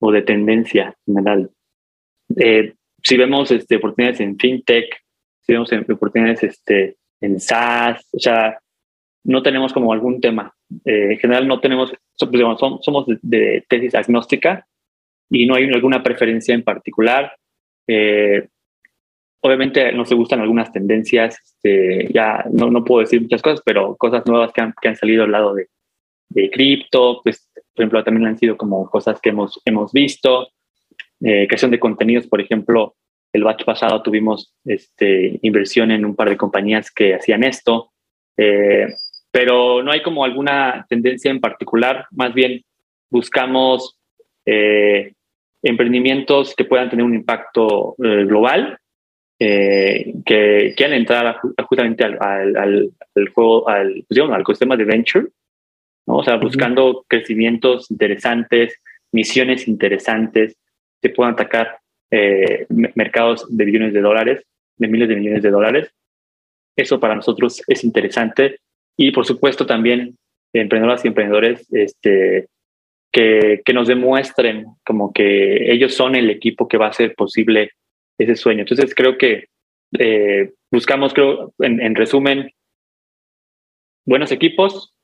[0.00, 1.50] O de tendencia general.
[2.36, 4.86] Eh, si vemos este, oportunidades en fintech,
[5.40, 8.58] si vemos oportunidades este, en SaaS, o sea,
[9.24, 10.54] no tenemos como algún tema.
[10.84, 14.66] Eh, en general no tenemos, somos, de, tesis agnóstica
[15.30, 17.34] y no hay alguna preferencia en particular.
[17.86, 18.48] Eh,
[19.42, 24.24] obviamente nos gustan algunas tendencias, este, ya no, no, puedo decir muchas cosas, pero cosas
[24.26, 25.68] nuevas que han, que han salido al lado de,
[26.30, 30.48] de cripto, pues por ejemplo, también han sido como cosas que hemos, hemos visto.
[31.22, 32.96] Eh, creación de contenidos, por ejemplo,
[33.32, 37.92] el batch pasado tuvimos este, inversión en un par de compañías que hacían esto,
[38.36, 38.88] eh,
[39.30, 42.62] pero no hay como alguna tendencia en particular, más bien
[43.10, 43.98] buscamos
[44.46, 45.12] eh,
[45.62, 48.78] emprendimientos que puedan tener un impacto global,
[49.38, 55.28] que quieran entrar justamente al, al, al, juego, al, pues, al ecosistema de venture,
[56.16, 58.80] o sea, buscando crecimientos interesantes,
[59.12, 60.56] misiones interesantes,
[61.00, 61.78] que puedan atacar
[62.10, 64.42] eh, mercados de billones de dólares,
[64.76, 65.92] de miles de millones de dólares.
[66.76, 68.58] Eso para nosotros es interesante.
[68.96, 70.16] Y por supuesto también
[70.52, 72.48] emprendedoras y emprendedores este,
[73.12, 77.72] que, que nos demuestren como que ellos son el equipo que va a hacer posible
[78.18, 78.60] ese sueño.
[78.60, 79.46] Entonces creo que
[79.98, 82.50] eh, buscamos, creo, en, en resumen,
[84.06, 84.94] buenos equipos,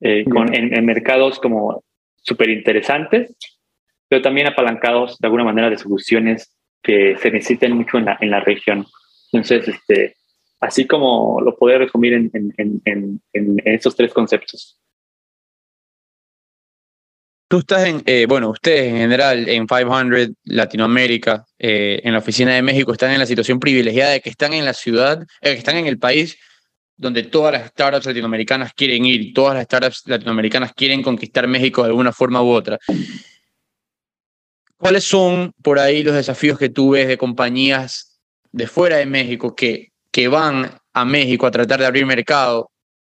[0.00, 1.84] eh, con, en, mercados como
[2.22, 3.36] súper interesantes,
[4.08, 8.30] pero también apalancados de alguna manera de soluciones que se necesiten mucho en la, en
[8.30, 8.86] la región.
[9.32, 10.16] Entonces, este,
[10.60, 14.80] así como lo puedo resumir en, en, en, en estos tres conceptos.
[17.50, 22.54] Tú estás en, eh, bueno, ustedes en general en 500 Latinoamérica, eh, en la oficina
[22.54, 25.76] de México, están en la situación privilegiada de que están en la ciudad, que están
[25.76, 26.38] en el país
[27.00, 31.88] donde todas las startups latinoamericanas quieren ir, todas las startups latinoamericanas quieren conquistar México de
[31.88, 32.78] alguna forma u otra.
[34.76, 38.20] ¿Cuáles son por ahí los desafíos que tú ves de compañías
[38.52, 42.70] de fuera de México que, que van a México a tratar de abrir mercado?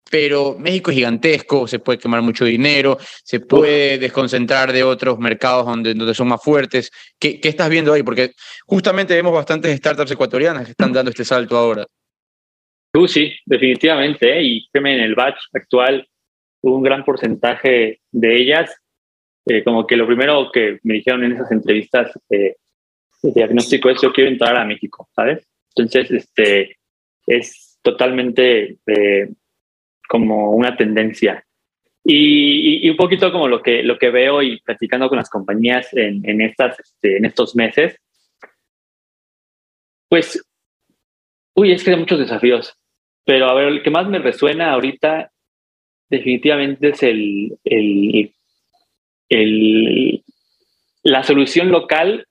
[0.10, 5.68] Pero México es gigantesco, se puede quemar mucho dinero, se puede desconcentrar de otros mercados
[5.68, 6.90] donde, donde son más fuertes.
[7.20, 8.02] ¿Qué, ¿Qué estás viendo ahí?
[8.02, 8.32] Porque
[8.66, 11.86] justamente vemos bastantes startups ecuatorianas que están dando este salto ahora.
[12.96, 14.38] Uh, sí, definitivamente.
[14.38, 14.44] ¿eh?
[14.44, 16.08] Y en el batch actual,
[16.62, 18.74] un gran porcentaje de ellas,
[19.46, 22.56] eh, como que lo primero que me dijeron en esas entrevistas eh,
[23.22, 25.46] de diagnóstico es yo quiero entrar a México, ¿sabes?
[25.76, 26.78] Entonces, este,
[27.28, 28.78] es totalmente
[30.08, 31.46] como una tendencia.
[32.04, 36.28] Y, un poquito como lo que, lo que veo y platicando con las compañías en,
[36.28, 38.00] en, estas, este, en estos meses,
[40.08, 40.42] pues,
[41.56, 42.78] uy, es que hay muchos desafíos,
[43.26, 45.32] pero a ver, el que más me resuena ahorita
[46.10, 48.32] definitivamente es el, el,
[49.30, 50.24] el
[51.04, 52.28] la solución local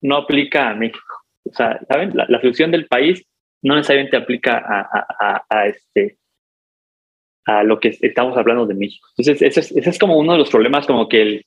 [0.00, 1.14] no aplica a México.
[1.44, 2.12] O sea, ¿saben?
[2.14, 3.24] La, solución del país
[3.62, 4.80] no necesariamente aplica a,
[5.20, 6.18] a, a, este,
[7.46, 9.06] a lo que estamos hablando de México.
[9.16, 11.46] Entonces, ese es, ese es como uno de los problemas, como que el,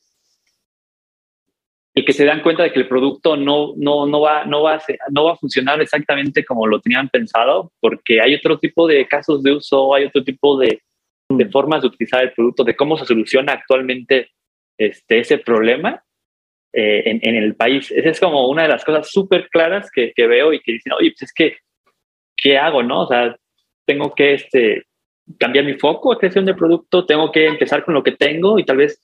[1.93, 4.75] el que se dan cuenta de que el producto no, no, no, va, no, va
[4.75, 9.07] a no va a funcionar exactamente como lo tenían pensado, porque hay otro tipo de
[9.07, 10.81] casos de uso, hay otro tipo de,
[11.29, 14.29] de formas de utilizar el producto, de cómo se soluciona actualmente
[14.77, 16.01] este, ese problema
[16.73, 17.91] eh, en, en, el país.
[17.91, 20.93] Esa es como una de las cosas súper claras que, que, veo y que dicen,
[20.93, 21.57] oye, pues es que,
[22.37, 22.81] ¿qué hago?
[22.83, 23.01] No?
[23.01, 23.35] O sea,
[23.85, 24.83] tengo que este,
[25.37, 28.77] cambiar mi foco, creación de producto, tengo que empezar con lo que tengo y tal
[28.77, 29.01] vez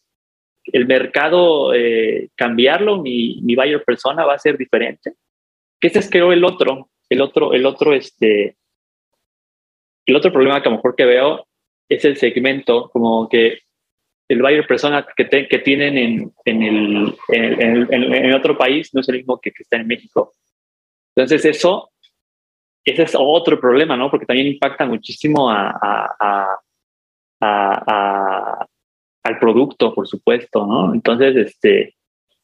[0.74, 5.14] el mercado eh, cambiarlo, mi, mi buyer persona va a ser diferente.
[5.80, 8.58] Que ese es creo el otro, el otro, el otro, este,
[10.06, 11.48] el otro problema que a lo mejor que veo
[11.90, 13.60] es el segmento, como que
[14.30, 19.10] el buyer persona que, que tienen en, en, el, en, en, otro país no es
[19.10, 20.34] el mismo que, que está en México.
[21.16, 21.92] Entonces eso
[22.88, 24.10] ese es otro problema, ¿no?
[24.10, 26.58] Porque también impacta muchísimo a, a,
[27.42, 28.66] a,
[29.28, 30.94] al producto, por supuesto, ¿no?
[30.94, 31.96] Entonces, este,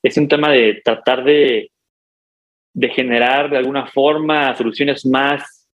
[0.01, 1.71] es un tema de tratar de,
[2.73, 5.69] de generar de alguna forma soluciones más,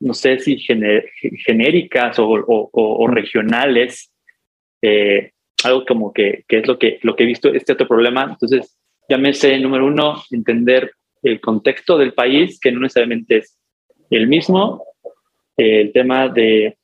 [0.00, 4.12] no sé si genéricas o, o, o regionales,
[4.82, 5.32] eh,
[5.64, 8.24] algo como que, que, es lo que, lo que he visto, este otro problema.
[8.24, 13.58] Entonces, llámese, número uno, entender el contexto del país, que no necesariamente es
[14.08, 14.84] el mismo,
[15.56, 16.78] el tema de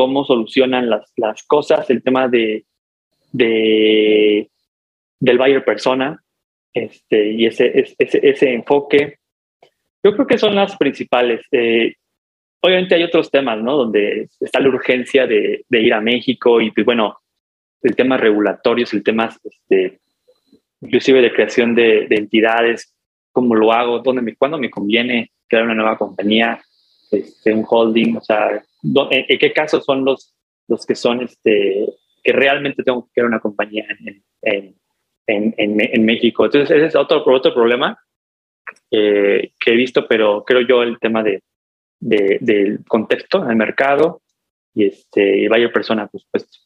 [0.00, 2.64] cómo solucionan las, las cosas, el tema de,
[3.32, 4.48] de,
[5.18, 6.24] del buyer persona
[6.72, 9.18] este, y ese, ese, ese enfoque.
[10.02, 11.42] Yo creo que son las principales.
[11.52, 11.96] Eh,
[12.62, 13.76] obviamente hay otros temas, ¿no?
[13.76, 17.18] Donde está la urgencia de, de, ir a México y, pues, bueno,
[17.82, 20.00] el tema regulatorio, el tema este,
[20.80, 22.96] inclusive de creación de, de entidades,
[23.32, 26.58] cómo lo hago, dónde me, cuándo me conviene crear una nueva compañía,
[27.10, 30.34] este, un holding, o sea, en, qué casos son los,
[30.68, 31.86] los que son, este,
[32.22, 36.44] que realmente tengo que crear una compañía en, en, en, en México.
[36.44, 37.98] Entonces, ese es otro, otro problema
[38.90, 41.42] eh, que he visto, pero creo yo el tema de,
[42.00, 44.22] de del contexto del mercado
[44.74, 46.58] y, este, y vaya persona, por supuesto.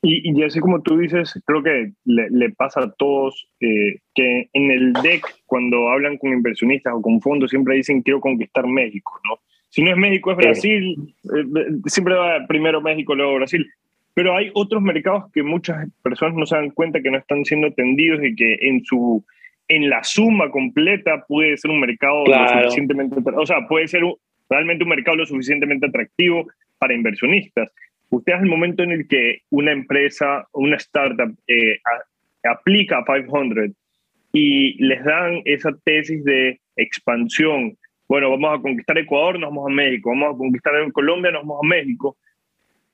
[0.00, 4.48] Y, y, así como tú dices, creo que le, le pasa a todos eh, que
[4.52, 9.20] en el deck, cuando hablan con inversionistas o con fondos, siempre dicen quiero conquistar México,
[9.28, 9.40] ¿no?
[9.70, 13.66] Si no es México, es Brasil, eh, siempre va primero México, luego Brasil.
[14.14, 17.68] Pero hay otros mercados que muchas personas no se dan cuenta que no están siendo
[17.68, 19.24] atendidos y que en su
[19.70, 24.02] en la suma completa puede ser un mercado lo suficientemente, o sea, puede ser
[24.48, 26.46] realmente un mercado lo suficientemente atractivo
[26.78, 27.70] para inversionistas
[28.10, 31.78] usted es el momento en el que una empresa, una startup eh,
[32.44, 33.70] aplica a 500
[34.32, 37.76] y les dan esa tesis de expansión.
[38.08, 41.60] Bueno, vamos a conquistar Ecuador, nos vamos a México, vamos a conquistar Colombia, nos vamos
[41.62, 42.16] a México.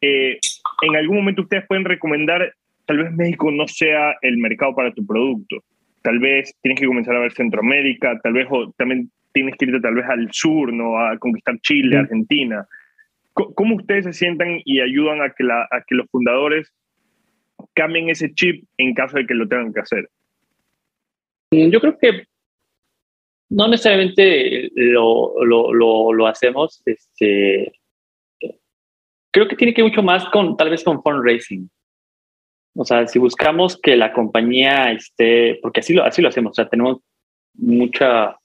[0.01, 0.39] Eh,
[0.83, 2.53] en algún momento ustedes pueden recomendar,
[2.85, 5.63] tal vez México no sea el mercado para tu producto.
[6.03, 9.81] Tal vez tienes que comenzar a ver Centroamérica, tal vez o también tienes que irte
[9.81, 10.99] tal vez al sur, ¿no?
[10.99, 12.67] A conquistar Chile, Argentina.
[13.33, 16.73] ¿Cómo ustedes se sientan y ayudan a que, la, a que los fundadores
[17.75, 20.09] cambien ese chip en caso de que lo tengan que hacer?
[21.51, 22.25] Yo creo que
[23.51, 26.83] no necesariamente lo, lo, lo, hacemos.
[26.87, 27.73] Este,
[29.31, 31.71] creo que tiene que ver mucho más con, tal vez con fundraising.
[32.77, 36.55] O sea, si buscamos que la compañía esté, porque así lo, así lo hacemos, o
[36.55, 36.99] sea, tenemos
[37.55, 38.37] mucha,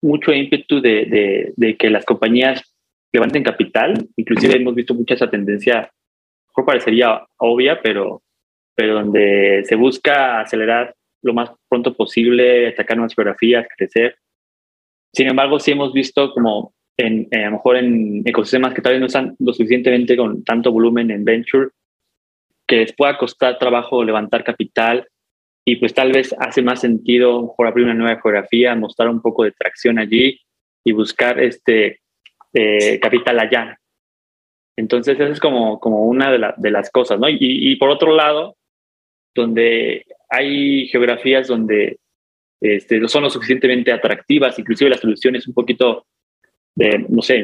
[0.00, 2.74] mucho ímpetu de, de, de que las compañías
[3.12, 4.08] levanten capital.
[4.16, 5.90] Inclusive hemos visto mucha esa tendencia,
[6.48, 8.22] mejor parecería obvia, pero,
[8.74, 10.94] pero donde se busca acelerar
[11.24, 14.16] lo más pronto posible, atacar nuevas geografías, crecer.
[15.12, 19.00] Sin embargo, sí hemos visto como en, a lo mejor en ecosistemas que tal vez
[19.00, 21.70] no están lo suficientemente con tanto volumen en venture,
[22.66, 25.06] que les pueda costar trabajo levantar capital
[25.66, 29.44] y pues tal vez hace más sentido por abrir una nueva geografía, mostrar un poco
[29.44, 30.38] de tracción allí
[30.84, 32.00] y buscar este
[32.52, 33.78] eh, capital allá.
[34.76, 37.28] Entonces, esa es como, como una de, de las cosas, ¿no?
[37.28, 38.56] Y, y, por otro lado,
[39.34, 41.98] donde hay geografías donde
[42.60, 46.06] este, son lo suficientemente atractivas, inclusive la solución es un poquito
[47.08, 47.42] no sé,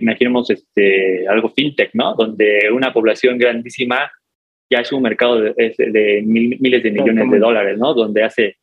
[0.00, 2.14] imaginemos este, algo fintech, ¿no?
[2.14, 4.10] Donde una población grandísima
[4.68, 7.94] ya es un mercado de, miles de millones de dólares, ¿no?
[7.94, 8.56] Donde hace,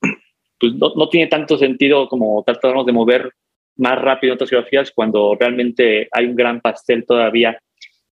[0.60, 3.32] pues no, no, tiene tanto sentido como tratarnos de mover
[3.78, 7.58] más rápido otras geografías cuando realmente hay un gran pastel todavía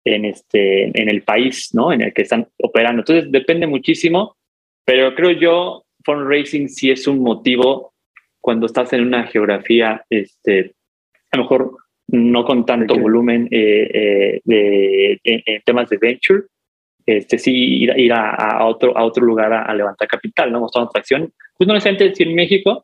[0.05, 1.91] en, este, en el país, ¿no?
[1.91, 3.01] En el que están operando.
[3.01, 4.37] Entonces depende muchísimo,
[4.85, 7.93] pero creo yo, fundraising sí es un motivo
[8.41, 10.73] cuando estás en una geografía, este,
[11.31, 11.77] a lo mejor
[12.07, 16.43] no con tanto volumen eh, eh, de temas de venture,
[17.05, 17.51] este, sí
[17.83, 20.61] ir, ir a, otro, a otro lugar a, levantar capital, ¿no?
[20.61, 21.33] Mostrando atracción.
[21.57, 22.83] Pues no necesariamente decir en México,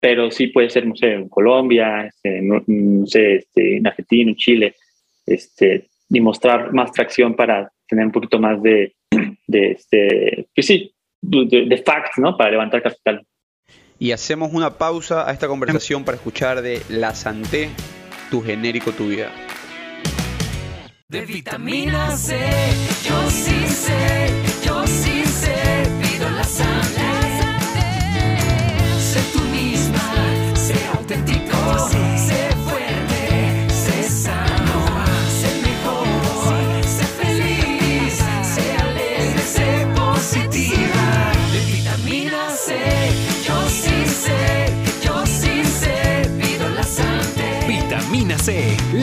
[0.00, 2.62] pero sí puede ser, no sé, en Colombia, este, no,
[3.06, 4.74] sé, este, en Argentina, en Chile,
[5.26, 8.94] este, y mostrar más tracción para tener un poquito más de,
[9.46, 12.36] de este, pues sí, de, de facts, ¿no?
[12.36, 13.26] Para levantar capital.
[13.98, 17.70] Y hacemos una pausa a esta conversación para escuchar de La Santé,
[18.30, 19.32] tu genérico, tu vida.
[21.08, 22.38] De vitamina C,
[23.08, 24.47] yo sí sé,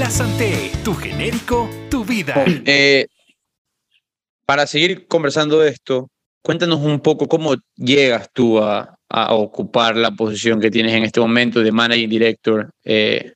[0.06, 2.36] la Santé, tu genérico, tu vida.
[2.68, 3.08] Eh,
[4.46, 6.12] para seguir conversando de esto,
[6.44, 11.20] cuéntanos un poco cómo llegas tú a, a ocupar la posición que tienes en este
[11.20, 13.34] momento de Managing Director eh,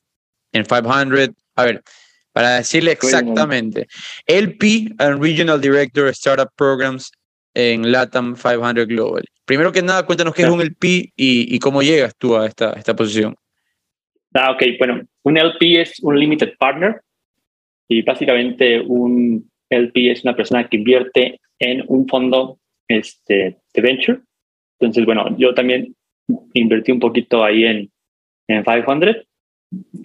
[0.52, 1.30] en 500.
[1.56, 1.82] A ver,
[2.34, 3.88] para decirle exactamente,
[4.28, 7.12] LP and Regional Director Startup Programs
[7.56, 9.24] en LATAM 500 Global.
[9.44, 12.74] Primero que nada, cuéntanos qué es un LP y, y cómo llegas tú a esta,
[12.74, 13.36] esta posición.
[14.34, 17.02] Ah, ok, bueno, un LP es un Limited Partner
[17.88, 24.20] y básicamente un LP es una persona que invierte en un fondo este, de venture.
[24.80, 25.96] Entonces, bueno, yo también
[26.54, 27.92] invertí un poquito ahí en,
[28.48, 29.28] en 500.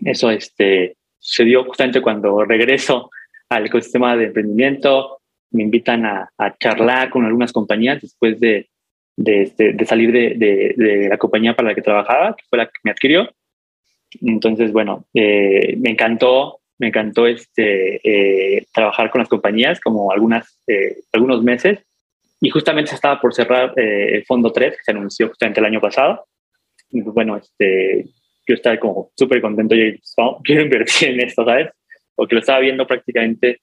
[0.05, 3.11] Eso este, sucedió justamente cuando regreso
[3.49, 5.21] al ecosistema de emprendimiento.
[5.51, 8.69] Me invitan a, charlar con algunas compañías después de,
[9.17, 10.35] de, este, de salir de,
[10.77, 13.31] de, la compañía para la que trabajaba, que fue la que me adquirió.
[14.23, 20.61] Entonces, bueno, eh, me encantó, me encantó este, eh, trabajar con las compañías como algunas,
[20.67, 21.81] eh, algunos meses
[22.41, 25.67] y justamente se estaba por cerrar eh, el Fondo 3, que se anunció justamente el
[25.67, 26.27] año pasado.
[26.91, 28.05] Y pues, bueno, este,
[28.47, 31.71] yo estaba como súper contento y oh, quiero invertir en esto, ¿sabes?
[32.15, 33.61] Porque lo estaba viendo prácticamente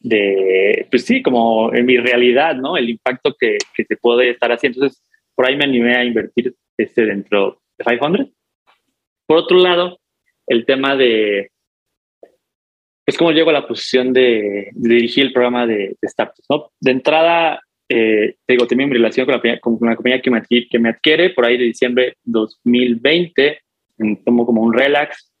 [0.00, 2.76] de, pues sí, como en mi realidad, ¿no?
[2.76, 4.78] El impacto que, que se puede estar haciendo.
[4.78, 5.02] Entonces,
[5.34, 8.28] por ahí me animé a invertir este dentro de 500.
[9.26, 9.98] Por otro lado,
[10.46, 11.50] el tema de,
[13.04, 16.70] pues cómo llego a la posición de, dirigir el programa de, de startups, ¿no?
[16.80, 20.68] De entrada, eh, digo, tenía mi relación con la, con una compañía que me, adquiere,
[20.70, 23.60] que me adquiere por ahí de diciembre 2020,
[24.24, 25.32] tomo como un relax,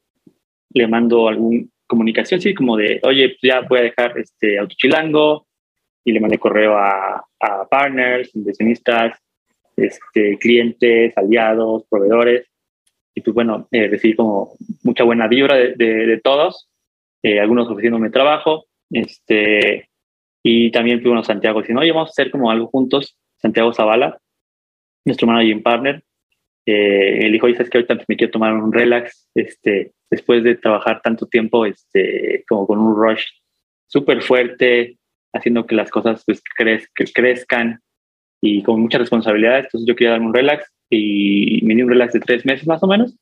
[0.70, 5.46] le mando alguna comunicación, sí, como de, oye, pues ya voy a dejar este Autochilango,
[6.04, 9.18] y le mandé correo a, a partners, inversionistas,
[9.76, 12.46] este, clientes, aliados, proveedores,
[13.14, 16.68] y pues bueno, eh, recibí como mucha buena vibra de, de, todos,
[17.22, 19.88] eh, algunos ofreciéndome trabajo, este,
[20.42, 23.16] y también fui a Santiago diciendo, oye, vamos a hacer como algo juntos.
[23.38, 24.18] Santiago Zavala,
[25.04, 26.02] nuestro managing partner,
[26.66, 30.56] eh, él dijo, oye, sabes que ahorita me quiero tomar un relax, este, después de
[30.56, 33.24] trabajar tanto tiempo, este, como con un rush
[33.86, 34.98] súper fuerte,
[35.32, 37.80] haciendo que las cosas pues crez que crezcan
[38.40, 39.58] y con mucha responsabilidad.
[39.58, 42.82] Entonces yo quería darme un relax y me di un relax de tres meses más
[42.82, 43.16] o menos.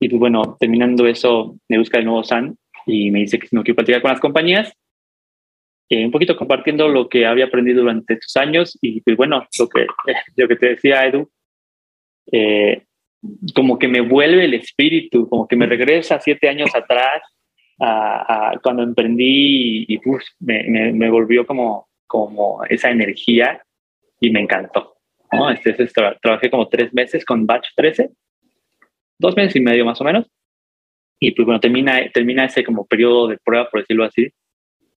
[0.00, 2.56] Y pues bueno, terminando eso, me busca de nuevo San
[2.86, 4.72] y me dice que si no quiero platicar con las compañías,
[6.00, 9.86] un poquito compartiendo lo que había aprendido durante estos años y pues bueno, lo que,
[10.36, 11.28] lo que te decía Edu,
[12.30, 12.84] eh,
[13.54, 17.22] como que me vuelve el espíritu, como que me regresa siete años atrás
[17.80, 20.00] a, cuando emprendí y,
[20.40, 23.62] me, me, volvió como, como esa energía
[24.20, 24.91] y me encantó.
[25.32, 25.50] ¿No?
[25.50, 25.74] Este,
[26.20, 28.10] trabajé como tres meses con Batch 13,
[29.18, 30.26] dos meses y medio más o menos.
[31.18, 34.32] Y pues bueno, termina, termina ese como periodo de prueba, por decirlo así,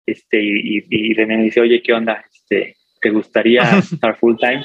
[0.06, 2.24] este, y, y René me dice, oye, ¿qué onda?
[2.32, 4.64] Este, ¿Te gustaría estar full time?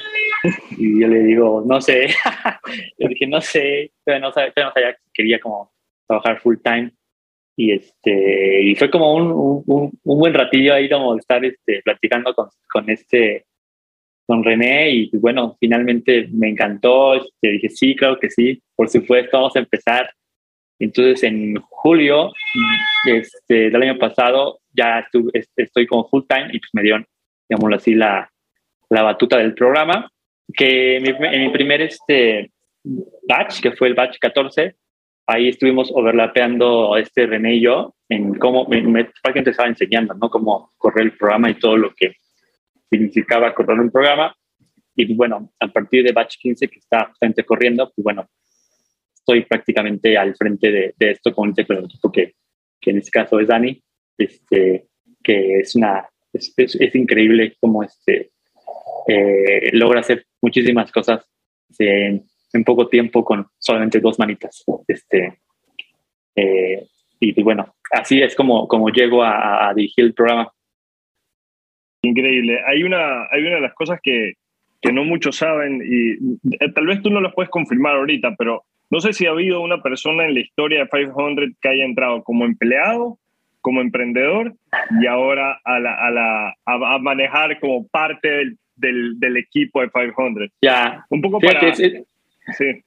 [0.77, 2.07] Y yo le digo, no sé.
[2.97, 5.71] le dije, no sé, no sabía, no sabía que quería como
[6.07, 6.91] trabajar full time.
[7.55, 12.33] Y, este, y fue como un, un, un buen ratillo ahí como estar este, platicando
[12.33, 13.45] con, con, este,
[14.31, 17.15] con René y pues, bueno, finalmente me encantó.
[17.15, 20.09] Este, dije, sí, claro que sí, por supuesto, vamos a empezar.
[20.79, 22.31] Entonces, en julio
[23.05, 27.05] este, del año pasado, ya estuve, estoy como full time y pues me dieron,
[27.49, 28.31] digámoslo así, la,
[28.89, 30.09] la batuta del programa.
[30.53, 32.51] Que mi, en mi primer este,
[33.27, 34.75] batch, que fue el batch 14,
[35.27, 40.29] ahí estuvimos overlapeando este René y yo en cómo me, me estaba enseñando, ¿no?
[40.29, 42.13] Cómo correr el programa y todo lo que
[42.91, 44.35] significaba correr un programa.
[44.95, 48.29] Y bueno, a partir de batch 15 que está justamente corriendo, pues bueno,
[49.15, 52.33] estoy prácticamente al frente de, de esto con, con el equipo que,
[52.79, 53.81] que en este caso es Dani,
[54.17, 54.87] este,
[55.23, 58.31] que es una, es, es, es increíble cómo este,
[59.07, 61.25] eh, logra hacer muchísimas cosas
[61.79, 64.63] en, en, poco tiempo con solamente dos manitas.
[64.87, 65.39] Este,
[66.35, 66.87] eh,
[67.19, 70.51] y pues bueno, así es como, como llego a, a, dirigir el programa.
[72.01, 72.59] Increíble.
[72.65, 74.33] Hay una, hay una de las cosas que,
[74.81, 76.13] que no muchos saben y
[76.55, 79.61] eh, tal vez tú no las puedes confirmar ahorita, pero no sé si ha habido
[79.61, 83.19] una persona en la historia de 500 que haya entrado como empleado,
[83.61, 84.55] como emprendedor
[84.99, 89.81] y ahora a, la, a, la, a, a manejar como parte del, del, del, equipo
[89.81, 90.49] de 500.
[90.61, 91.05] Ya.
[91.09, 91.69] Un poco para...
[91.69, 92.03] Es, es,
[92.57, 92.83] sí.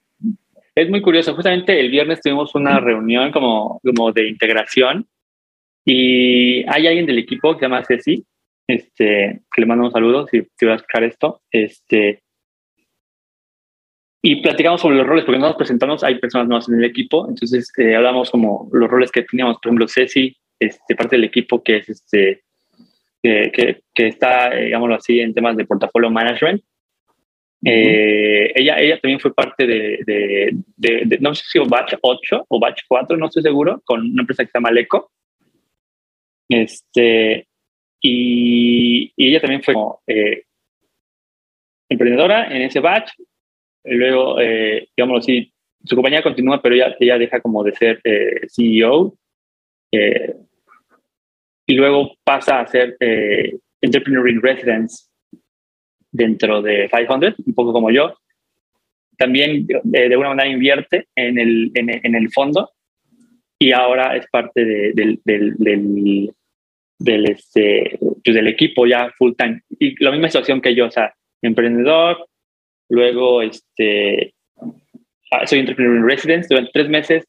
[0.75, 1.33] es muy curioso.
[1.33, 5.07] Justamente el viernes tuvimos una reunión como, como de integración
[5.85, 8.25] y hay alguien del equipo que se llama Ceci,
[8.67, 11.41] este, que le mando un saludo si, si va a escuchar esto.
[11.51, 12.23] Este,
[14.27, 17.71] y platicamos sobre los roles, porque nos presentamos, hay personas nuevas en el equipo, entonces
[17.77, 21.77] eh, hablamos como los roles que teníamos, por ejemplo, Ceci, este, parte del equipo que
[21.77, 22.41] es este,
[23.21, 26.59] que, que, que está, digámoslo así, en temas de portafolio management.
[27.61, 27.71] Uh -huh.
[27.71, 32.45] eh, ella, ella también fue parte de, de, de, de, no sé si batch 8
[32.49, 35.11] o batch 4, no estoy seguro, con una empresa que se llama Leco.
[36.49, 37.47] Este,
[38.07, 40.43] y, y ella también fue como, eh,
[41.89, 43.11] emprendedora en ese batch,
[43.83, 45.51] luego, eh, digámoslo así,
[45.85, 49.13] su compañía continúa, pero ella, ella deja como de ser eh, CEO.
[49.91, 50.35] Eh,
[51.67, 55.05] y luego pasa a ser eh, Entrepreneur in Residence
[56.11, 58.15] dentro de 500, un poco como yo.
[59.17, 62.71] También de, de alguna manera invierte en el, en, en, el fondo
[63.59, 66.33] y ahora es parte de, del,
[66.99, 69.61] del, este, pues del equipo ya full time.
[69.79, 72.25] Y la misma situación que yo, o sea, emprendedor,
[72.89, 74.33] Luego, este,
[75.45, 77.27] soy entrepreneur in residence durante tres meses,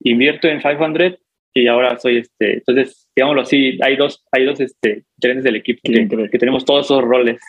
[0.00, 1.18] invierto en 500
[1.54, 2.54] y ahora soy este.
[2.54, 6.86] Entonces, digámoslo así, hay dos, hay dos este, gerentes del equipo que, que, tenemos todos
[6.86, 7.40] esos roles.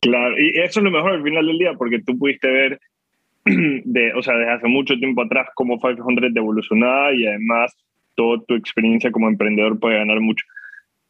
[0.00, 2.80] Claro, y eso es lo mejor al final del día, porque tú pudiste ver,
[3.44, 7.76] de, o sea, desde hace mucho tiempo atrás, cómo 500 evolucionaba y además
[8.14, 10.46] toda tu experiencia como emprendedor puede ganar mucho.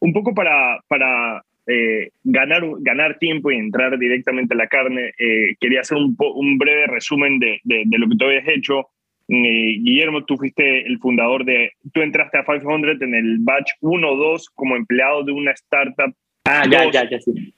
[0.01, 5.55] Un poco para, para eh, ganar, ganar tiempo y entrar directamente a la carne, eh,
[5.61, 8.89] quería hacer un, un, breve resumen de, de, de, lo que tú habías hecho.
[9.29, 14.11] Eh, Guillermo, tú fuiste el fundador de, tú entraste a 500 en el batch 1
[14.11, 16.13] o 2 como empleado de una startup.
[16.45, 17.55] Ah, ya, ya, ya, sí.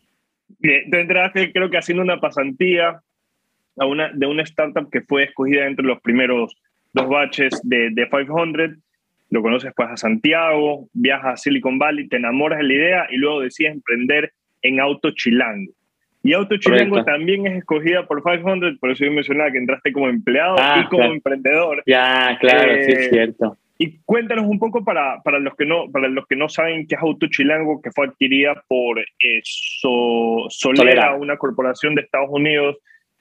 [0.60, 3.00] Tú entraste creo que haciendo una pasantía
[3.78, 6.54] a una, de una startup que fue escogida entre los primeros
[6.92, 8.78] dos batches de, de 500
[9.32, 13.16] lo conoces pues a Santiago, viajas a Silicon Valley, te enamoras de la idea y
[13.16, 14.30] luego decides emprender
[14.60, 15.72] en Auto Chilango.
[16.22, 17.12] Y Auto Chilango Correcto.
[17.12, 20.88] también es escogida por 500, por eso yo mencionaba que entraste como empleado ah, y
[20.88, 21.14] como claro.
[21.14, 21.82] emprendedor.
[21.86, 23.56] Ya, claro, eh, sí es cierto.
[23.78, 26.96] Y cuéntanos un poco para, para, los que no, para los que no saben qué
[26.96, 32.28] es Auto Chilango, que fue adquirida por eh, so, Solera, Solera, una corporación de Estados
[32.30, 32.76] Unidos,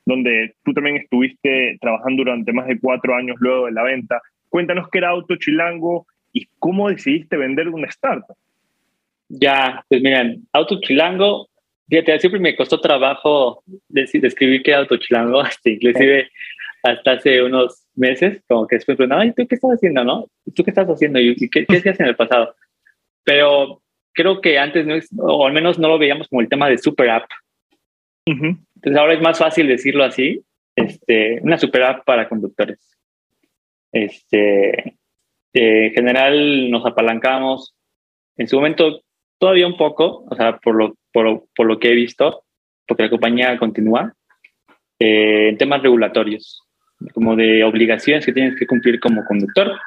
[0.06, 4.22] donde tú también estuviste trabajando durante más de cuatro años luego de la venta.
[4.52, 8.36] Cuéntanos qué era Auto Chilango y cómo decidiste vender una startup.
[9.30, 11.48] Ya, pues miren, Auto Chilango,
[11.88, 16.30] fíjate, siempre me costó trabajo describir qué era Auto Chilango, hasta inclusive
[16.84, 20.28] hasta hace unos meses, como que después preguntaban, ay, ¿tú qué estás haciendo, no?
[20.54, 21.20] ¿Tú qué estás haciendo?
[21.20, 22.54] ¿Y qué, qué hacías en el pasado?
[23.24, 23.82] Pero
[24.14, 26.78] creo que antes, no es, o al menos no lo veíamos como el tema de
[26.78, 27.30] super app.
[28.28, 28.58] Uh -huh.
[28.76, 30.42] Entonces ahora es más fácil decirlo así,
[30.76, 32.80] este, una super app para conductores.
[33.92, 34.98] Este,
[35.54, 37.76] eh, en general nos apalancamos.
[38.38, 39.02] En su momento
[39.40, 42.44] todavía un poco, o sea, por lo, por, por lo que he visto,
[42.88, 44.14] porque la compañía continúa,
[45.00, 46.62] eh, en temas regulatorios,
[47.14, 49.80] como de obligaciones que tienes que cumplir como conductor.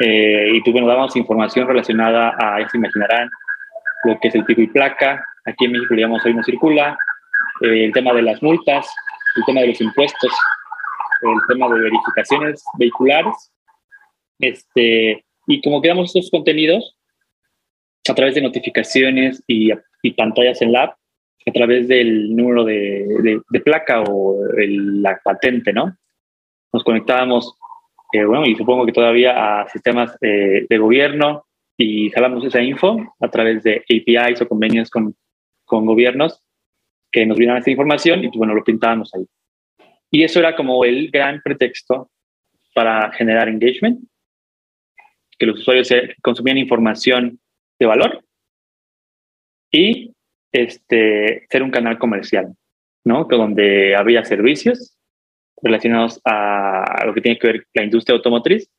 [0.00, 3.30] Eh, y pues bueno, damos información relacionada a, ya se imaginarán,
[4.04, 6.98] lo que es el pico y placa, aquí en México llamamos hoy no circula,
[7.62, 8.86] eh, el tema de las multas,
[9.36, 10.32] el tema de los impuestos,
[11.22, 13.52] el tema de verificaciones vehiculares.
[14.38, 16.96] Este, y como creamos estos contenidos
[18.08, 19.70] a través de notificaciones y,
[20.02, 20.96] y pantallas en la
[21.48, 25.96] a través del número de, de, placa o la patente, ¿no?
[26.72, 27.56] Nos conectábamos
[28.12, 31.44] eh, bueno, y supongo que todavía a sistemas eh, de gobierno
[31.76, 35.14] y jalamos esa info a través de APIs o convenios con,
[35.64, 36.42] con gobiernos
[37.10, 39.26] que nos brindan esa información y pues, bueno, lo pintábamos ahí.
[40.10, 42.10] Y eso era como el gran pretexto
[42.74, 44.00] para generar engagement,
[45.38, 45.88] que los usuarios
[46.22, 47.38] consumían información
[47.78, 48.24] de valor
[49.70, 50.12] y
[50.52, 52.54] este, ser un canal comercial,
[53.04, 53.28] ¿no?
[53.28, 54.96] Que donde había servicios
[55.62, 58.70] relacionados a lo que tiene que ver la industria automotriz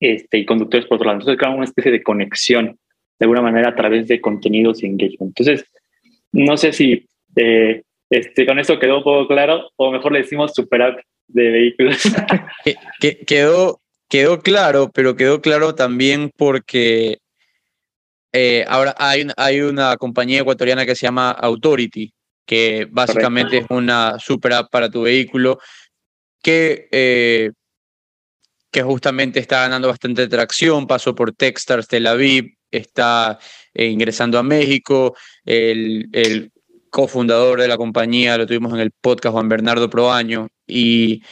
[0.00, 1.20] este, y conductores por otro lado.
[1.20, 2.78] Entonces, era una especie de conexión
[3.18, 5.38] de alguna manera a través de contenidos y engagement.
[5.38, 5.70] Entonces,
[6.32, 10.52] no sé si eh, este, con esto quedó un poco claro o mejor le decimos
[10.54, 10.98] super app
[11.28, 12.02] de vehículos.
[12.64, 17.18] Que- que- quedó, quedó claro, pero quedó claro también porque
[18.32, 22.12] eh, ahora hay, una- hay una compañía ecuatoriana que se llama Authority,
[22.46, 25.58] que básicamente es una super app para tu vehículo
[26.42, 27.50] que, eh,
[28.72, 33.38] que justamente está ganando bastante tracción, pasó por Techstars Tel Aviv, está
[33.74, 36.52] eh, ingresando a México, el, el
[36.90, 41.22] cofundador de la compañía lo tuvimos en el podcast Juan Bernardo Proaño y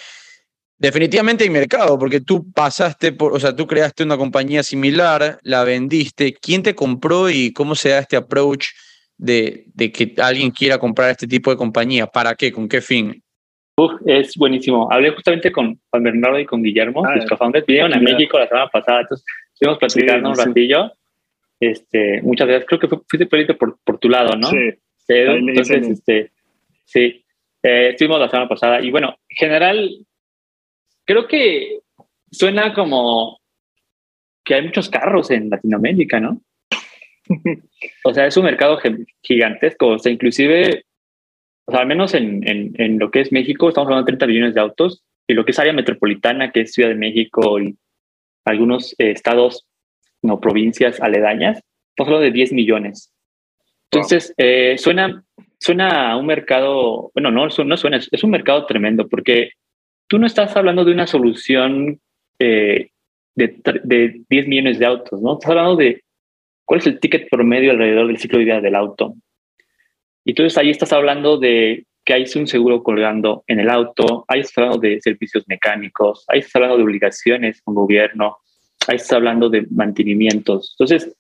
[0.79, 5.65] definitivamente hay mercado porque tú pasaste por, o sea, tú creaste una compañía similar, la
[5.65, 8.67] vendiste, ¿quién te compró y cómo se da este approach
[9.17, 12.07] de, de que alguien quiera comprar este tipo de compañía?
[12.07, 12.53] ¿Para qué?
[12.53, 13.23] ¿Con qué fin?
[13.77, 14.89] Uf, es buenísimo.
[14.91, 17.65] Hablé justamente con Juan Bernardo y con Guillermo, Ah, sus cofounders.
[17.65, 18.01] Vinieron a.
[18.01, 20.49] México la semana pasada, entonces estuvimos platicando Sí, un sí.
[20.49, 20.93] ratillo.
[21.61, 22.67] Este, muchas gracias.
[22.69, 24.49] Creo que fue, fuiste Pedrito, por, por tu lado, ¿no?
[24.49, 24.57] Sí,
[25.09, 26.33] Entonces, este,
[26.85, 27.25] sí,
[27.63, 30.07] eh, estuvimos la semana pasada y bueno, en general,
[31.05, 31.81] creo que
[32.31, 33.41] suena como
[34.45, 36.41] que hay muchos carros en Latinoamérica, ¿no?
[38.05, 40.85] o sea, es un mercado gi- gigantesco, o sea, inclusive,
[41.67, 44.27] o sea, al menos en, en, en lo que es México, estamos hablando de 30
[44.27, 47.77] millones de autos, y lo que es área metropolitana, que es Ciudad de México y
[48.47, 49.67] algunos eh, estados,
[50.23, 51.59] no, provincias aledañas,
[51.91, 53.13] estamos hablando de 10 millones.
[53.91, 55.25] Entonces, eh, suena,
[55.59, 59.53] suena a un mercado, bueno, no, no suena, es un mercado tremendo porque
[60.07, 62.01] tú no estás hablando de una solución
[62.39, 62.91] eh,
[63.35, 65.35] de, de 10 millones de autos, ¿no?
[65.35, 66.03] Estás hablando de
[66.65, 69.15] cuál es el ticket promedio alrededor del ciclo de vida del auto.
[70.25, 74.41] Y entonces ahí estás hablando de que hay un seguro colgando en el auto, ahí
[74.41, 78.39] estás hablando de servicios mecánicos, ahí estás hablando de obligaciones con gobierno,
[78.87, 80.75] ahí estás hablando de mantenimientos.
[80.79, 81.15] Entonces,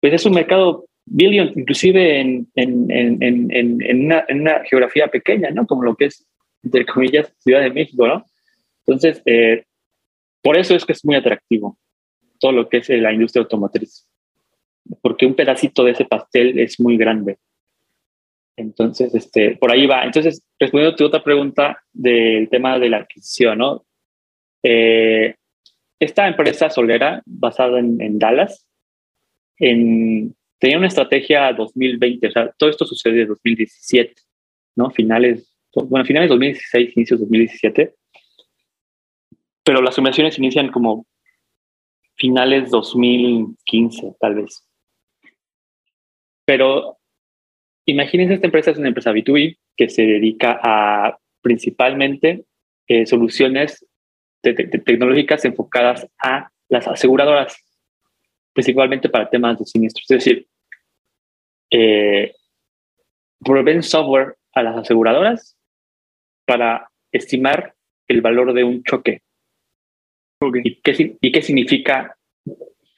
[0.00, 5.50] pues es un mercado billion, inclusive en, en, en, en, una, en una geografía pequeña,
[5.50, 5.66] ¿no?
[5.66, 6.26] Como lo que es,
[6.62, 8.24] entre comillas, Ciudad de México, ¿no?
[8.86, 9.64] Entonces, eh,
[10.42, 11.78] por eso es que es muy atractivo
[12.40, 14.08] todo lo que es la industria automotriz,
[15.00, 17.38] porque un pedacito de ese pastel es muy grande.
[18.56, 20.04] Entonces, este, por ahí va.
[20.04, 23.84] Entonces, respondiendo a tu otra pregunta del tema de la adquisición, ¿no?
[24.62, 25.36] Eh,
[26.00, 28.66] esta empresa solera, basada en, en Dallas,
[29.56, 34.14] en, tenía una estrategia 2020, o sea, todo esto sucede en 2017,
[34.76, 34.92] ¿no?
[34.92, 37.92] Finales, bueno, finales 2016, inicios 2017,
[39.64, 41.04] pero las inversiones inician como
[42.14, 44.64] finales 2015, tal vez.
[46.44, 46.98] Pero
[47.84, 52.44] imagínense, esta empresa es una empresa B2B que se dedica a principalmente
[52.86, 53.84] eh, soluciones
[54.42, 57.56] te- te- tecnológicas enfocadas a las aseguradoras,
[58.52, 60.08] principalmente para temas de siniestros.
[60.08, 60.46] Es decir,
[61.72, 62.32] eh,
[63.44, 65.56] proveen software a las aseguradoras
[66.46, 67.74] para estimar
[68.08, 69.22] el valor de un choque.
[70.64, 72.16] ¿Y qué, si- y qué significa,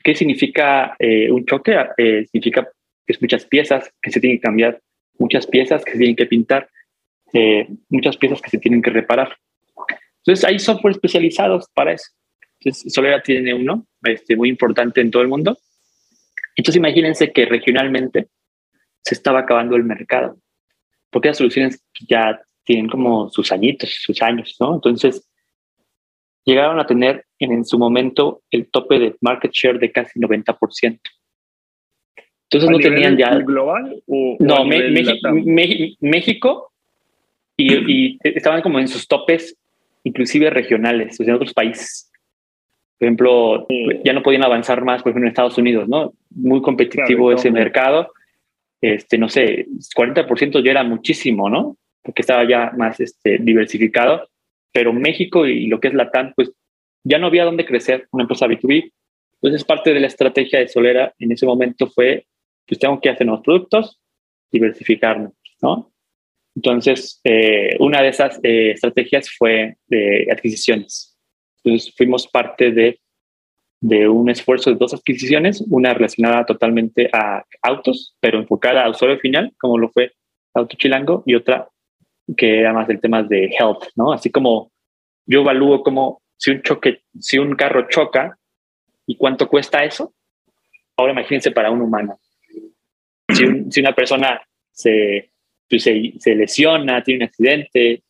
[0.03, 1.77] qué significa eh, un choque?
[1.99, 2.65] Eh, significa
[3.07, 4.81] que es muchas piezas que se tienen que cambiar,
[5.19, 6.69] muchas piezas que se tienen que pintar,
[7.33, 9.37] eh, muchas piezas que se tienen que reparar.
[10.19, 12.11] Entonces hay software especializados para eso.
[12.61, 15.59] Entonces Solera tiene uno este, muy importante en todo el mundo.
[16.57, 18.29] Entonces imagínense que regionalmente
[19.05, 20.37] se estaba acabando el mercado,
[21.11, 24.75] porque las soluciones ya tienen como sus añitos, sus años, ¿no?
[24.75, 25.29] Entonces
[26.45, 30.99] llegaron a tener en, en su momento el tope de market share de casi 90%.
[32.51, 33.31] Entonces ¿A no tenían ya...
[33.39, 34.65] global o, o No?
[34.65, 36.73] Me- México
[37.57, 37.75] y,
[38.15, 39.57] y estaban como en sus topes,
[40.03, 42.11] inclusive regionales, o sea, en otros países.
[42.99, 43.87] Por ejemplo, Sí.
[44.05, 46.13] ya no podían avanzar más, por ejemplo, en Estados Unidos, ¿no?
[46.31, 48.13] Muy competitivo Claro, ese mercado.
[48.81, 49.67] Este, no sé,
[49.97, 51.77] 40% ya era muchísimo, ¿no?
[52.03, 54.29] Porque estaba ya más este, diversificado.
[54.73, 56.53] Pero México y lo que es Latam, pues
[57.05, 58.93] ya no había dónde crecer una empresa B2B.
[59.41, 62.27] Entonces, parte de la estrategia de Solera en ese momento fue,
[62.67, 64.01] pues tengo que hacer nuevos productos,
[64.51, 65.93] diversificarnos, ¿no?
[66.57, 71.19] Entonces, eh, una de esas eh, estrategias fue de adquisiciones.
[71.63, 73.01] Entonces fuimos parte de,
[73.87, 79.19] de un esfuerzo de dos adquisiciones, una relacionada totalmente a autos, pero enfocada al usuario
[79.19, 80.11] final, como lo fue
[80.55, 81.69] Auto Chilango, y otra
[82.35, 84.11] que era más el tema de health, ¿no?
[84.13, 84.73] Así como
[85.27, 88.39] yo evalúo como si un choque, si un carro choca
[89.07, 90.15] y cuánto cuesta eso,
[90.97, 92.19] ahora imagínense para un humano.
[93.35, 95.31] Si, un- si una persona se,
[95.69, 98.03] pues, se, se lesiona, tiene un accidente,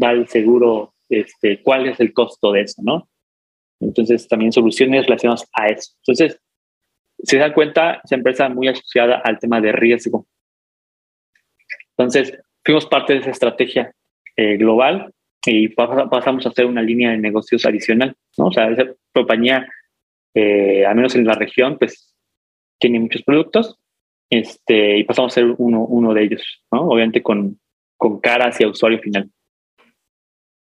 [0.00, 3.08] va al seguro, este, cuál es el costo de eso, ¿no?
[3.82, 5.92] Entonces, también soluciones relacionadas a eso.
[5.98, 6.40] Entonces,
[7.18, 10.26] si se dan cuenta, esa empresa muy asociada al tema de riesgo.
[11.96, 13.94] Entonces, fuimos parte de esa estrategia
[14.36, 15.12] eh, global
[15.44, 18.46] y pas- pasamos a hacer una línea de negocios adicional, ¿no?
[18.46, 19.68] O sea, esa compañía,
[20.34, 22.14] eh, al menos en la región, pues
[22.80, 23.78] tiene muchos productos
[24.30, 26.88] este, y pasamos a ser uno, uno de ellos, ¿no?
[26.88, 27.60] Obviamente con,
[27.96, 29.30] con cara hacia usuario final.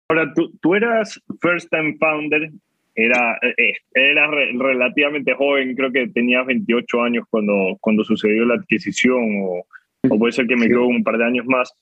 [0.09, 2.51] Ahora, tú, tú eras first time founder,
[2.95, 8.55] era, eh, eras re- relativamente joven, creo que tenías 28 años cuando, cuando sucedió la
[8.55, 9.65] adquisición, o,
[10.09, 10.69] o puede ser que me Sí.
[10.69, 11.73] quedo un par de años más.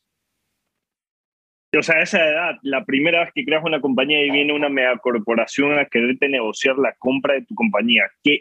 [1.77, 4.69] O sea, a esa edad, la primera vez que creas una compañía y viene una
[4.69, 8.41] megacorporación a quererte negociar la compra de tu compañía, ¿qué,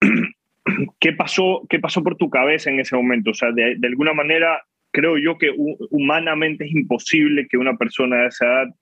[1.00, 3.30] qué, pasó, ¿qué pasó por tu cabeza en ese momento?
[3.30, 7.76] O sea, de, de alguna manera, creo yo que hu- humanamente es imposible que una
[7.76, 8.74] persona de esa edad, eh,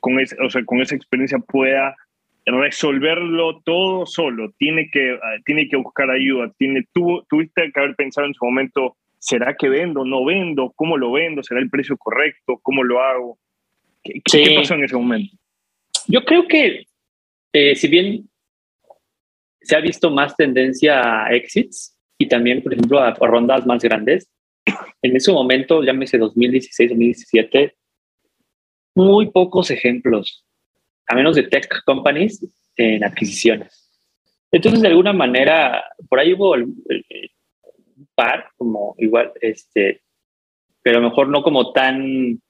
[0.00, 1.96] con, ese- o sea, con esa experiencia, pueda
[2.44, 4.52] resolverlo todo solo.
[4.58, 6.52] Tiene que, ah, tiene que buscar ayuda.
[6.58, 10.04] Tiene, tú, tuviste que haber pensado en su momento, ¿será que vendo?
[10.04, 10.72] ¿No vendo?
[10.76, 11.42] ¿Cómo lo vendo?
[11.42, 12.58] ¿Será el precio correcto?
[12.62, 13.38] ¿Cómo lo hago?
[14.02, 14.44] ¿Qué, qué- Sí.
[14.44, 15.36] qué pasó en ese momento?
[16.08, 16.86] Yo creo que,
[17.52, 18.28] eh, si bien
[19.60, 23.82] se ha visto más tendencia a exits y también, por ejemplo, a, a rondas más
[23.82, 24.28] grandes,
[25.02, 27.74] en ese momento, llámese 2016, 2017,
[28.94, 30.44] muy pocos ejemplos,
[31.06, 32.44] a menos de tech companies,
[32.76, 33.90] en adquisiciones.
[34.50, 37.30] Entonces, de alguna manera, por ahí hubo el- el-
[37.96, 40.02] un par, como igual, este,
[40.82, 42.40] pero mejor no como tan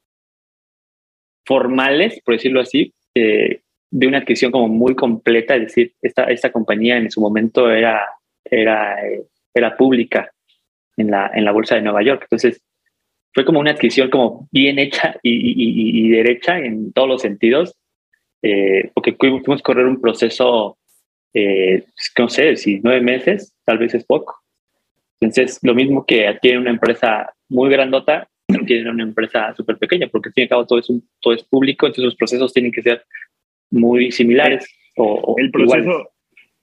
[1.45, 6.97] formales, por decirlo así, de una adquisición como muy completa, es decir, esta, esta compañía
[6.97, 8.09] en su momento era,
[8.45, 9.22] era, eh,
[9.53, 10.32] era pública
[10.97, 12.22] en la, en la bolsa de Nueva York.
[12.22, 12.62] Entonces,
[13.35, 17.74] fue como una adquisición como bien hecha y, y- y- derecha en todos los sentidos,
[18.43, 20.76] eh, porque fuimos a correr un proceso,
[21.33, 24.39] eh, pues, no sé, si nueve meses, tal vez es poco.
[25.20, 28.28] Entonces, lo mismo que adquiere una empresa muy grandota,
[28.66, 31.33] tiene una empresa súper pequeña, porque al fin y al cabo todo es, un- todo
[31.35, 33.03] es público, entonces los procesos tienen que ser
[33.70, 34.66] muy similares
[34.97, 35.87] o, o El iguales.
[35.87, 36.11] proceso,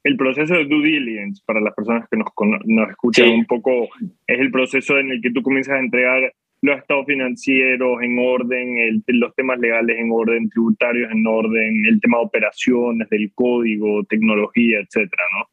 [0.04, 2.28] el proceso de due diligence, para las personas que nos,
[2.66, 3.32] nos escuchan Sí.
[3.32, 3.90] un poco,
[4.28, 8.78] es el proceso en el que tú comienzas a entregar los estados financieros en orden,
[8.78, 14.04] el- los temas legales en orden, tributarios en orden, el tema de operaciones, del código,
[14.04, 15.46] tecnología, etcétera, ¿no?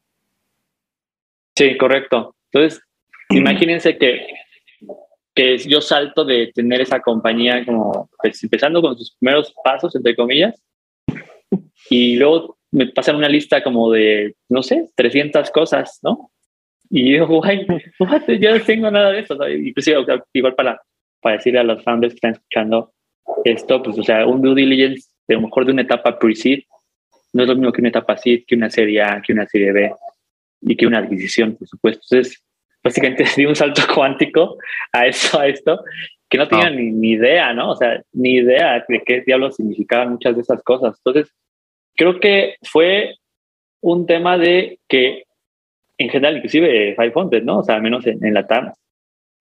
[1.55, 2.35] Sí, correcto.
[2.51, 2.81] Entonces,
[3.29, 4.27] imagínense que,
[5.33, 10.15] que yo salto de tener esa compañía como pues, empezando con sus primeros pasos, entre
[10.15, 10.61] comillas,
[11.89, 16.31] y luego me pasan una lista como de, no sé, 300 cosas, ¿no?
[16.89, 17.65] Y digo, guay,
[17.99, 19.35] no tengo nada de eso.
[19.49, 20.81] Inclusive, igual para,
[21.21, 22.93] para decirle a los founders que están escuchando
[23.43, 26.63] esto, pues, o sea, un due diligence, de lo mejor de una etapa pre-seed,
[27.33, 29.71] no es lo mismo que una etapa seed, que una serie A, que una serie
[29.71, 29.91] B
[30.61, 32.01] y que una adquisición, por supuesto.
[32.09, 32.43] Entonces,
[32.83, 34.57] básicamente di un salto cuántico
[34.91, 35.83] a eso, a esto,
[36.29, 36.71] que no tenía Ah.
[36.71, 37.71] ni, ni idea, ¿no?
[37.71, 40.99] O sea, ni idea de qué diablos significaban muchas de esas cosas.
[41.03, 41.33] Entonces,
[41.95, 43.15] creo que fue
[43.81, 45.23] un tema de que,
[45.97, 47.59] en general, inclusive Five Hundred, ¿no?
[47.59, 48.71] O sea, al menos en, en la TAM,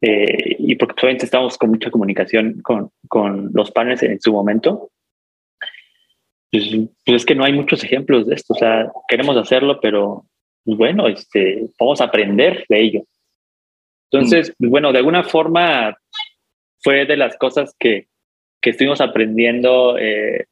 [0.00, 4.90] eh, y porque obviamente estamos con mucha comunicación con, con los partners en su momento,
[6.50, 6.64] pues,
[7.04, 8.54] pues es que no hay muchos ejemplos de esto.
[8.54, 10.24] O sea, queremos hacerlo, pero
[10.64, 13.02] pues bueno, este, vamos a aprender de ello.
[14.10, 15.96] Entonces, pues bueno, de alguna forma
[16.80, 18.08] fue de las cosas que,
[18.60, 19.98] que estuvimos aprendiendo.
[19.98, 20.46] eh,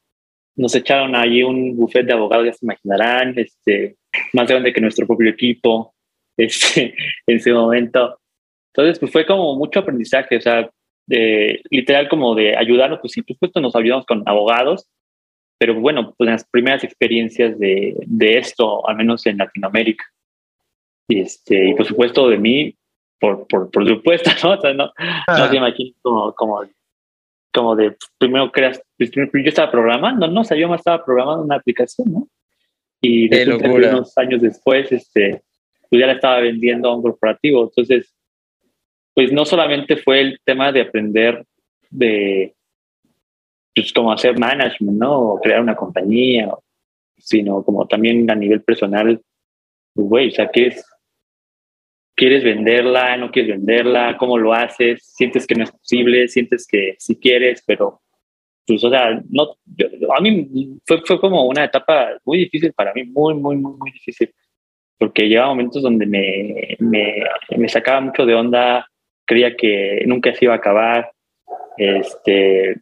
[0.57, 3.97] nos echaron allí un buffet de abogados, ya se imaginarán, este,
[4.33, 5.93] más grande que nuestro propio equipo
[6.37, 6.95] este,
[7.27, 8.19] en ese momento.
[8.75, 10.69] Entonces, pues fue como mucho aprendizaje, o sea,
[11.07, 14.89] de, literal como de ayudarnos, pues sí, por supuesto nos ayudamos con abogados,
[15.57, 20.03] pero bueno, pues las primeras experiencias de, de esto, al menos en Latinoamérica.
[21.07, 22.75] Y, este, y por supuesto de mí,
[23.17, 24.55] por, por, por supuesto, ¿no?
[24.55, 24.91] O sea, no,
[25.27, 26.61] no se imagino como, como,
[27.53, 30.41] como de primero creas, pues, yo estaba programando, ¿no?
[30.41, 32.27] O sea, yo me estaba programando una aplicación, ¿no?
[33.01, 33.91] Y locura.
[33.91, 35.43] unos años después, este,
[35.89, 37.63] pues ya la estaba vendiendo a un corporativo.
[37.63, 38.14] Entonces,
[39.15, 41.45] pues no solamente fue el tema de aprender
[41.89, 42.55] de,
[43.73, 45.19] pues, como hacer management, ¿no?
[45.33, 46.49] O crear una compañía,
[47.17, 49.21] sino como también a nivel personal,
[49.93, 50.85] pues, güey, o sea, ¿quieres,
[52.15, 53.17] ¿quieres venderla?
[53.17, 54.17] ¿No quieres venderla?
[54.17, 55.03] ¿Cómo lo haces?
[55.15, 56.27] ¿Sientes que no es posible?
[56.27, 58.01] ¿Sientes que sí quieres, pero
[58.67, 59.87] pues, o sea, no, yo-
[60.17, 63.91] a mí fue, fue como una etapa muy difícil para mí, muy, muy, muy, muy
[63.91, 64.33] difícil,
[64.99, 67.23] porque llegaba momentos donde me, me,
[67.57, 68.87] me sacaba mucho de onda,
[69.25, 71.11] creía que nunca se iba a acabar,
[71.77, 72.77] este,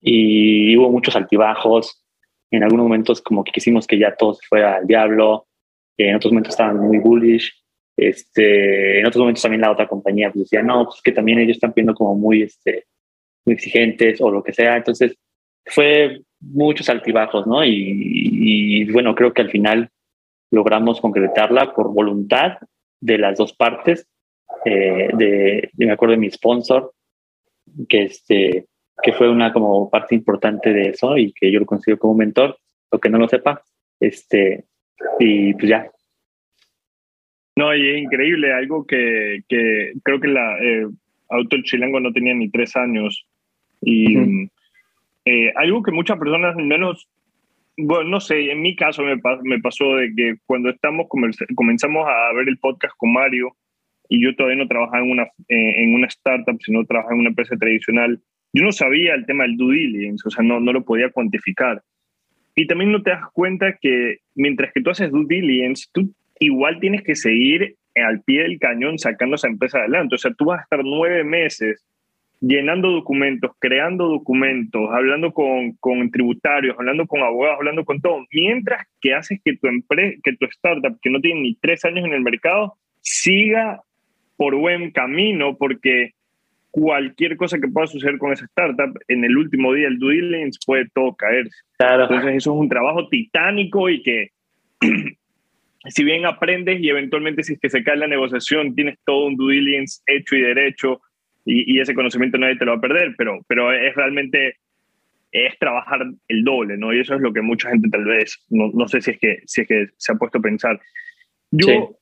[0.00, 2.02] y hubo muchos altibajos,
[2.50, 5.46] en algunos momentos como que quisimos que ya todo se fuera al diablo,
[5.98, 7.52] en otros momentos estaban muy bullish,
[7.96, 11.56] este, en otros momentos también la otra compañía pues decía, no, pues que también ellos
[11.56, 12.84] están viendo como muy, este,
[13.44, 14.76] muy exigentes o lo que sea.
[14.76, 15.16] Entonces,
[15.64, 17.64] fue muchos altibajos, ¿no?
[17.64, 19.90] Y, y, bueno, creo que al final
[20.50, 22.58] logramos concretarla por voluntad
[23.00, 24.06] de las dos partes.
[24.64, 26.92] Eh, de, de- me acuerdo de mi sponsor,
[27.88, 28.66] que, este,
[29.02, 32.56] que fue una como parte importante de eso y que yo lo considero como mentor,
[32.90, 33.62] o que no lo sepa.
[34.00, 34.64] Este,
[35.18, 35.90] y pues ya,
[37.56, 40.86] No, y es increíble, algo que, que creo que la eh,
[41.30, 43.26] Auto El Chilango no tenía ni tres años.
[43.80, 44.48] Y Ujú.
[45.24, 47.08] eh, algo que muchas personas, menos,
[47.78, 51.06] bueno, no sé, en mi caso me, me pasó de que cuando estamos
[51.54, 53.56] comenzamos a ver el podcast con Mario,
[54.08, 57.30] y yo todavía no trabajaba en una, eh, en una startup, sino trabajaba en una
[57.30, 58.20] empresa tradicional,
[58.52, 61.82] yo no sabía el tema del due diligence, o sea, no, no lo podía cuantificar.
[62.54, 66.80] Y también no te das cuenta que mientras que tú haces due diligence, tú igual
[66.80, 70.14] tienes que seguir al pie del cañón sacando esa empresa adelante.
[70.14, 71.84] O sea, tú vas a estar nueve meses
[72.40, 78.86] llenando documentos, creando documentos, hablando con, con tributarios, hablando con abogados, hablando con todo, mientras
[79.00, 82.12] que haces que tu, empresa, que tu startup, que no tiene ni tres años en
[82.12, 83.80] el mercado, siga
[84.36, 86.12] por buen camino, porque
[86.70, 90.58] cualquier cosa que pueda suceder con esa startup, en el último día el due diligence
[90.66, 91.56] puede todo caerse.
[91.78, 92.02] claro.
[92.04, 94.30] Entonces eso es un trabajo titánico y que
[95.88, 99.36] si bien aprendes y eventualmente si es que se cae la negociación, tienes todo un
[99.36, 101.00] due diligence hecho y derecho
[101.44, 104.56] y, y ese conocimiento nadie te lo va a perder, pero, pero es realmente
[105.32, 106.92] es trabajar el doble, ¿no?
[106.92, 109.40] Y eso es lo que mucha gente tal vez, no, no sé si es, que,
[109.44, 110.80] si es que se ha puesto a pensar.
[111.50, 111.96] Yo,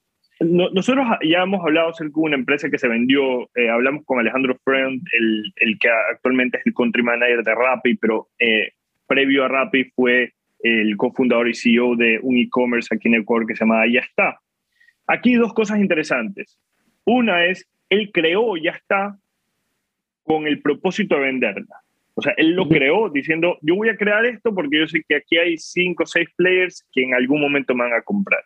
[0.44, 4.18] no- nosotros ya hemos hablado acerca de una empresa que se vendió, eh, hablamos con
[4.18, 8.72] Alejandro Friend, el, el que actualmente es el country manager de Rappi, pero eh,
[9.06, 13.54] previo a Rappi fue el cofundador y CEO de un e-commerce aquí en Ecuador que
[13.54, 14.40] se llama Ya está.
[15.06, 16.58] Aquí dos cosas interesantes.
[17.04, 19.18] Una es, él creó Ya está
[20.22, 21.82] con el propósito de venderla.
[22.14, 25.16] O sea, él lo creó diciendo, yo voy a crear esto porque yo sé que
[25.16, 28.42] aquí hay cinco o seis players que en algún momento me van a comprar.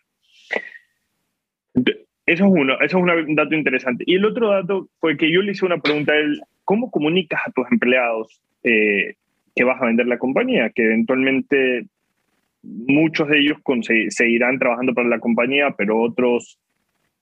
[1.73, 4.03] Eso es uno, eso es un dato interesante.
[4.05, 7.41] Y el otro dato fue que yo le hice una pregunta a él, ¿cómo comunicas
[7.45, 9.15] a tus empleados eh,
[9.55, 10.69] que vas a vender la compañía?
[10.69, 11.85] Que eventualmente
[12.61, 13.57] muchos de ellos
[14.09, 16.59] seguirán trabajando para la compañía, pero otros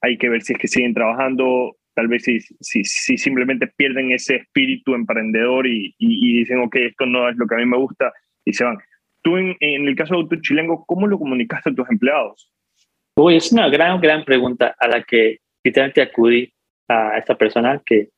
[0.01, 4.11] hay que ver si es que siguen trabajando, tal vez si, si, si simplemente pierden
[4.11, 8.11] ese espíritu emprendedor y, dicen, ok, esto no es lo que a mí me gusta
[8.43, 8.77] y se van.
[9.21, 12.51] Tú en, en el caso de Auto Chilengo, ¿cómo lo comunicaste a tus empleados?
[13.19, 16.53] Uy, es una gran, gran pregunta a la que literalmente acudí
[16.87, 18.09] a esta persona que,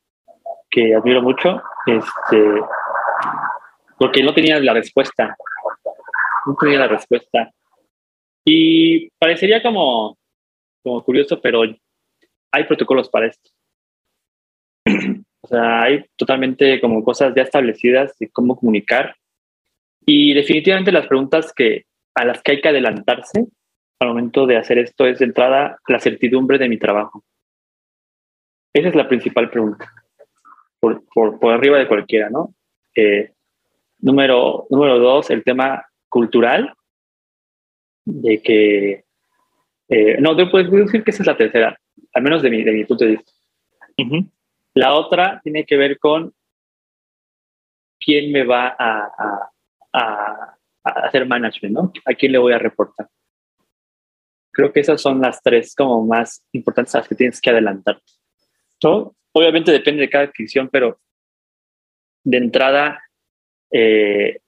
[0.68, 2.60] que admiro mucho, este,
[3.98, 5.34] porque no tenía la respuesta.
[6.44, 7.50] No tenía la respuesta.
[8.44, 10.18] Y parecería como,
[10.84, 11.62] como curioso, pero
[12.52, 13.50] hay protocolos para esto.
[15.42, 19.16] O sea, hay totalmente como cosas ya establecidas de cómo comunicar.
[20.04, 23.46] Y definitivamente las preguntas que, a las que hay que adelantarse
[24.00, 27.22] al momento de hacer esto es de entrada la certidumbre de mi trabajo.
[28.72, 29.92] Esa es la principal pregunta,
[30.80, 32.54] por, por, por arriba de cualquiera, ¿no?
[32.94, 33.32] Eh,
[33.98, 36.72] número, número dos, el tema cultural,
[38.06, 39.04] de que,
[39.88, 41.78] eh, no, te puedo decir que esa es la tercera,
[42.14, 43.32] al menos de mi, de mi punto de vista.
[44.72, 46.32] La otra tiene que ver con
[47.98, 49.50] quién me va a, a,
[49.92, 51.92] a, a hacer management, ¿no?
[52.06, 53.08] ¿A quién le voy a reportar?
[54.52, 58.00] Creo que esas son las tres como más importantes a las que tienes que adelantar.
[58.78, 60.98] Todo, obviamente depende de cada adquisición, pero
[62.24, 63.02] de entrada,
[63.70, 64.40] eh,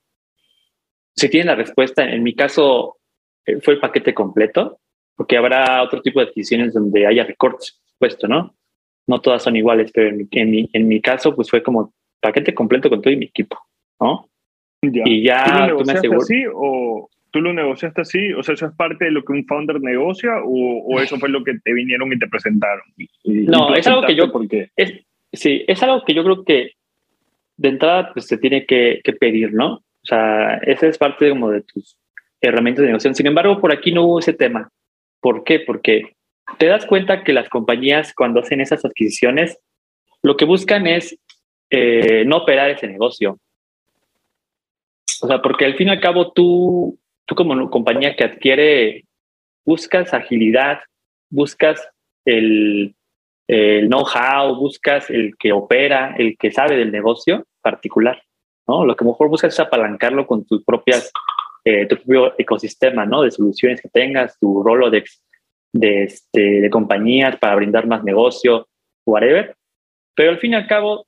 [1.15, 2.99] si tienen la respuesta, en mi caso
[3.47, 4.81] eh, fue el paquete completo,
[5.17, 8.55] porque habrá otro tipo de adquisiciones donde haya recortes, por supuesto, ¿no?
[9.07, 11.95] No todas son iguales, pero en mi, en mi, en mi caso, pues fue como
[12.21, 13.59] paquete completo con todo y mi equipo,
[14.01, 14.29] ¿no?
[14.83, 15.03] Ya.
[15.05, 16.29] Y ya ¿Tú me aseguras.
[16.55, 18.33] o tú lo negociaste así?
[18.35, 21.29] O sea, ¿eso es parte de lo que un founder negocia o, o eso fue
[21.29, 22.85] lo que te vinieron y te presentaron?
[22.97, 23.09] Y-
[23.47, 24.93] No, es algo que yo- Porque, Es,
[25.33, 26.73] sí, es algo que yo creo que
[27.57, 29.75] de entrada pues, se tiene que, que pedir, ¿no?
[29.75, 31.97] O sea, esa es parte como de tus
[32.41, 33.15] herramientas de negociación.
[33.15, 34.69] Sin embargo, por aquí no hubo ese tema.
[35.21, 35.61] ¿Por qué?
[35.61, 36.15] Porque
[36.59, 39.59] te das cuenta que las compañías cuando hacen esas adquisiciones,
[40.23, 41.17] lo que buscan es
[41.71, 43.39] eh, no operar ese negocio.
[45.23, 46.99] O sea, porque al fin y al cabo tú,
[47.33, 49.05] tú como compañía que adquiere,
[49.65, 50.81] buscas agilidad,
[51.31, 51.89] buscas
[52.27, 52.95] el,
[53.49, 58.23] el know-how, buscas el que opera, el que sabe del negocio particular,
[58.69, 58.85] ¿no?
[58.85, 61.11] Lo que mejor buscas es apalancarlo con tus propias,
[61.65, 63.23] eh, tu propio ecosistema, ¿no?
[63.23, 65.23] De soluciones que tengas, tu Rolodex
[65.73, 68.69] de, este, de compañías para brindar más negocio,
[69.07, 69.57] whatever.
[70.15, 71.07] Pero al fin y al cabo,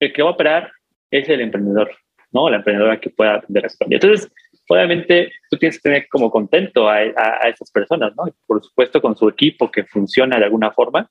[0.00, 0.72] el que va a operar
[1.12, 1.92] es el emprendedor,
[2.32, 2.50] ¿no?
[2.50, 3.68] La emprendedora que pueda atender a.
[3.88, 4.32] Entonces,
[4.68, 8.24] obviamente, tú tienes que tener como contento a, a, a esas personas, ¿no?
[8.46, 11.10] Por supuesto, con su equipo que funciona de alguna forma.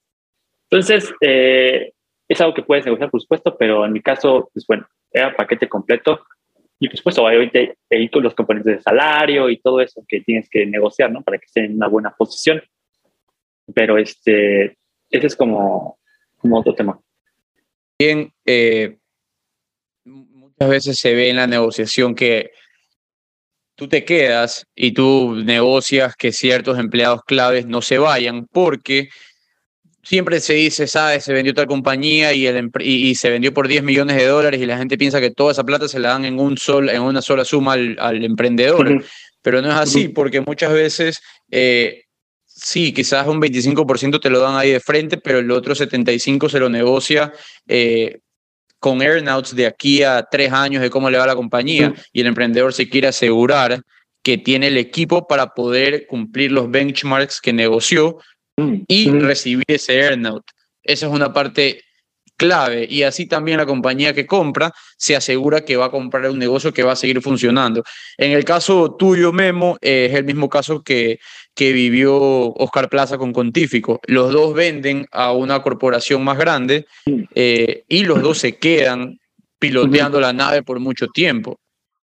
[0.69, 1.93] Entonces, eh,
[2.27, 5.69] es algo que puedes negociar, por supuesto, pero en mi caso, pues bueno, era paquete
[5.69, 6.25] completo.
[6.79, 10.49] Y por supuesto, obviamente, ahí con los componentes de salario y todo eso que tienes
[10.49, 11.21] que negociar, ¿no?
[11.21, 12.61] Para que estén en una buena posición.
[13.73, 14.77] Pero este,
[15.09, 15.99] ese es como,
[16.37, 16.99] como otro tema.
[17.97, 18.97] Bien, eh,
[20.03, 22.51] muchas veces se ve en la negociación que
[23.75, 29.09] tú te quedas y tú negocias que ciertos empleados claves no se vayan porque
[30.05, 33.67] siempre se dice, sabes, se vendió tal compañía y, el, y, y, se vendió por
[33.67, 36.25] 10 millones de dólares y la gente piensa que toda esa plata se la dan
[36.25, 38.87] en, un sol, en una sola suma al, al emprendedor.
[38.87, 39.05] Uh -huh.
[39.41, 41.21] Pero no es así, porque muchas veces,
[41.51, 42.05] eh,
[42.45, 46.59] sí, quizás un 25% te lo dan ahí de frente, pero el otro 75% se
[46.59, 47.31] lo negocia
[47.67, 48.21] eh,
[48.79, 51.93] con earnouts de aquí a tres años de cómo le va a la compañía.
[52.11, 53.81] Y el emprendedor se quiere asegurar
[54.23, 58.17] que tiene el equipo para poder cumplir los benchmarks que negoció
[58.87, 60.43] y recibir ese earnout.
[60.83, 61.81] Esa es una parte
[62.37, 66.39] clave y así también la compañía que compra se asegura que va a comprar un
[66.39, 67.83] negocio que va a seguir funcionando.
[68.17, 71.19] En el caso tuyo, Memo, eh, es el mismo caso que,
[71.55, 72.13] que vivió
[72.53, 73.99] Oscar Plaza con Contífico.
[74.07, 76.85] Los dos venden a una corporación más grande
[77.33, 79.19] eh, y los dos se quedan
[79.57, 81.59] piloteando la nave por mucho tiempo.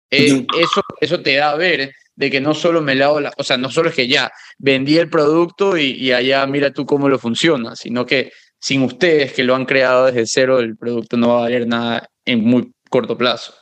[0.10, 3.44] Eh, eso, eso te da a ver de que no solo me lavo la, o
[3.44, 7.10] sea, no solo es que ya vendí el producto y, y, allá mira tú cómo
[7.10, 11.30] lo funciona, sino que sin ustedes que lo han creado desde cero, el producto no
[11.30, 13.54] va a valer nada en muy corto plazo.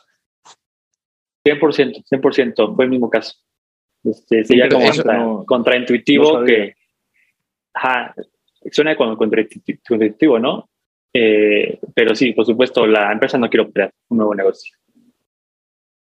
[1.44, 3.34] 100%, 100%, fue el mismo caso.
[4.04, 6.74] Este, sería como eso, contra, no, contraintuitivo no que,
[7.72, 8.14] ajá,
[8.70, 10.68] suena como contraintuitivo, ¿no?
[11.12, 14.76] Eh, pero sí, por supuesto, la empresa no quiere operar un nuevo negocio.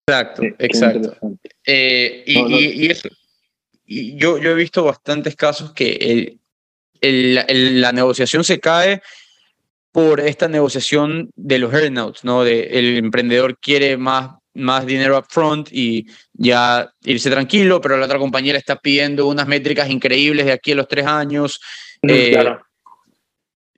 [0.08, 1.18] Exacto, sí, exacto.
[1.66, 2.60] Eh, y, no, no.
[2.60, 3.10] Y, y, eso,
[3.86, 6.40] y yo, yo he visto bastantes casos que el,
[7.02, 9.02] el, el, la negociación se cae
[9.92, 12.44] por esta negociación de los earnouts, ¿no?
[12.44, 18.18] De, el emprendedor quiere más, más dinero upfront y ya irse tranquilo, pero la otra
[18.18, 21.60] compañía le está pidiendo unas métricas increíbles de aquí a los tres años.
[22.02, 22.66] Mm, eh, claro.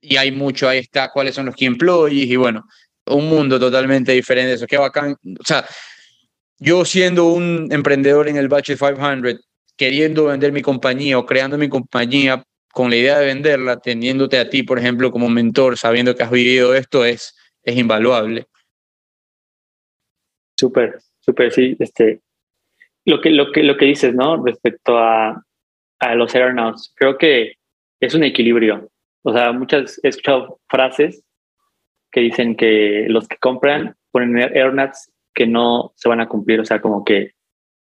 [0.02, 2.66] Y hay mucho, ahí está, cuáles son los key employees y bueno,
[3.08, 4.54] un mundo totalmente diferente.
[4.54, 5.16] Eso, qué bacán.
[5.40, 5.66] O sea,
[6.60, 9.42] yo siendo un emprendedor en el Budget 500,
[9.76, 14.50] queriendo vender mi compañía o creando mi compañía con la idea de venderla, teniéndote a
[14.50, 18.48] ti, por ejemplo, como mentor, sabiendo que has vivido esto, es, es invaluable.
[20.60, 21.76] Súper, súper, sí.
[21.80, 22.22] Este,
[23.05, 24.43] lo, que, lo, que, lo que dices, ¿no?
[24.43, 25.43] Respecto a,
[25.99, 27.53] a los earnouts, creo que
[27.99, 28.89] es un equilibrio.
[29.24, 31.24] O sea, muchas he escuchado frases
[32.12, 36.66] que dicen que los que compran ponen earnouts que no se van a cumplir, o
[36.66, 37.32] sea, como que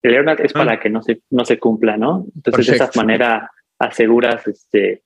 [0.03, 0.81] el earnout es para ah.
[0.81, 2.27] que no se, no se cumpla, ¿no?
[2.35, 2.85] Entonces, Perfecto.
[2.85, 5.03] de esa manera aseguras, este,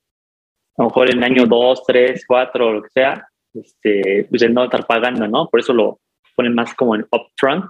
[0.77, 4.65] a lo mejor en año 2, 3, 4, lo que sea, este, pues el no
[4.65, 5.49] estar pagando, ¿no?
[5.49, 6.01] Por eso lo
[6.39, 7.65] ponen más como en upfront,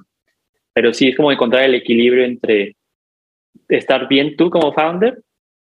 [0.74, 2.76] pero sí es como encontrar el equilibrio entre
[3.66, 5.22] estar bien tú como founder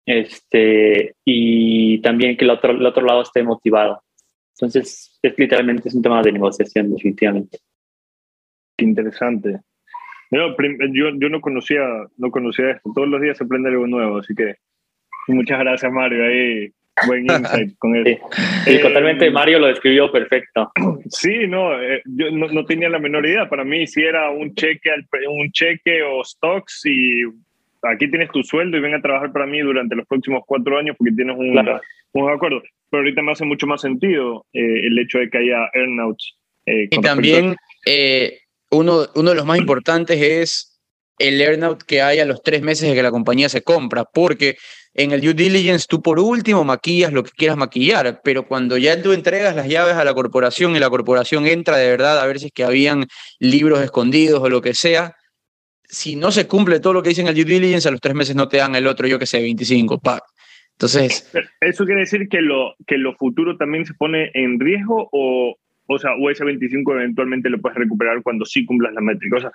[0.05, 4.03] este, y también que el otro, el otro lado esté motivado.
[4.55, 7.57] Entonces, es literalmente es un tema de negociación, definitivamente
[8.77, 9.61] interesante.
[10.29, 10.55] Yo,
[10.93, 11.81] yo, yo, no conocía
[12.17, 12.91] no conocía esto.
[12.93, 14.55] Todos los días se aprende algo nuevo, así que
[15.27, 16.23] muchas gracias Mario.
[16.23, 16.71] Ahí
[17.07, 18.21] buen insight con eso.
[18.65, 20.71] Sí, eh, totalmente Mario lo describió perfecto.
[21.09, 23.49] Sí, no, eh, yo no, no, tenía la menor idea.
[23.49, 24.89] Para mí si era un cheque,
[25.27, 27.23] un cheque o stocks y
[27.83, 30.95] aquí tienes tu sueldo y ven a trabajar para mí durante los próximos cuatro años
[30.97, 31.81] porque tienes un, claro.
[32.13, 32.61] un acuerdo.
[32.89, 36.37] Pero ahorita me hace mucho más sentido eh, el hecho de que haya earnouts.
[36.65, 37.55] y también
[38.71, 40.70] uno, uno de los más importantes es
[41.17, 44.57] el earnout que hay a los tres meses de que la compañía se compra, porque
[44.93, 49.01] en el due diligence tú por último maquillas lo que quieras maquillar, pero cuando ya
[49.01, 52.39] tú entregas las llaves a la corporación y la corporación entra de verdad a ver
[52.39, 53.05] si es que habían
[53.39, 55.15] libros escondidos o lo que sea,
[55.83, 58.15] si no se cumple todo lo que dice en el due diligence, a los tres
[58.15, 60.21] meses no te dan el otro, yo que sé, 25, pa.
[60.71, 65.55] Entonces, ¿Eso quiere decir que lo, que lo futuro también se pone en riesgo o,
[65.85, 69.37] o sea, o ese 25 eventualmente lo puedes recuperar cuando sí cumplas la métrica?
[69.37, 69.51] O sea,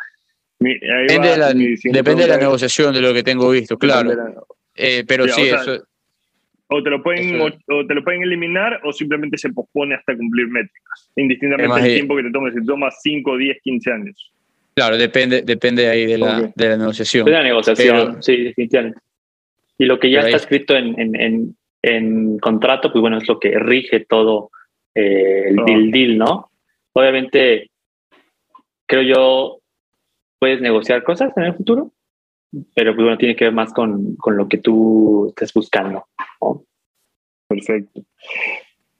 [0.59, 1.53] mi- depende, va de la,
[1.93, 4.11] depende de la negociación de lo que tengo visto, claro.
[4.11, 4.35] De la-
[4.75, 5.85] Eh, pero Ya, sí, o sea, eso,
[6.69, 9.95] O te, lo pueden, Eso- o, o te lo pueden eliminar o simplemente se pospone
[9.95, 13.93] hasta cumplir métricas, indistintamente del tiempo que te tome, si te toma 5, 10, 15
[13.93, 14.33] años.
[14.75, 16.53] claro, depende, depende ahí de la, Ok.
[16.55, 17.27] de la negociación.
[17.29, 18.99] Es la negociación, Pero- sí, definitivamente.
[19.79, 23.19] Y lo que ya Pero ahí- está escrito en, en, en, en contrato, pues bueno,
[23.19, 24.51] es lo que rige todo
[24.95, 26.51] eh, el, el deal, ¿no?
[26.95, 27.71] Obviamente,
[28.87, 29.59] creo yo,
[30.39, 31.93] puedes negociar cosas en el futuro,
[32.74, 36.07] pero pues bueno, tiene que ver más con, con lo que tú estés buscando.
[36.41, 36.64] ¿no?
[37.49, 38.03] Perfecto.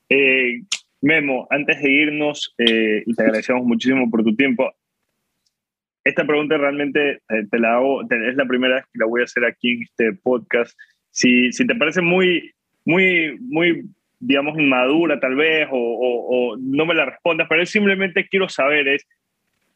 [0.09, 0.62] Eh,
[1.03, 4.72] Memo, antes de irnos, eh, y te agradecemos muchísimo por tu tiempo,
[6.05, 9.20] esta pregunta realmente eh, te la hago, te- es la primera vez que la voy
[9.20, 10.78] a hacer aquí en este podcast.
[11.11, 12.53] Si, si te parece muy,
[12.84, 13.84] muy, muy,
[14.20, 18.87] digamos, inmadura tal vez, o, o- o no me la respondas, pero simplemente quiero saber
[18.89, 19.07] es,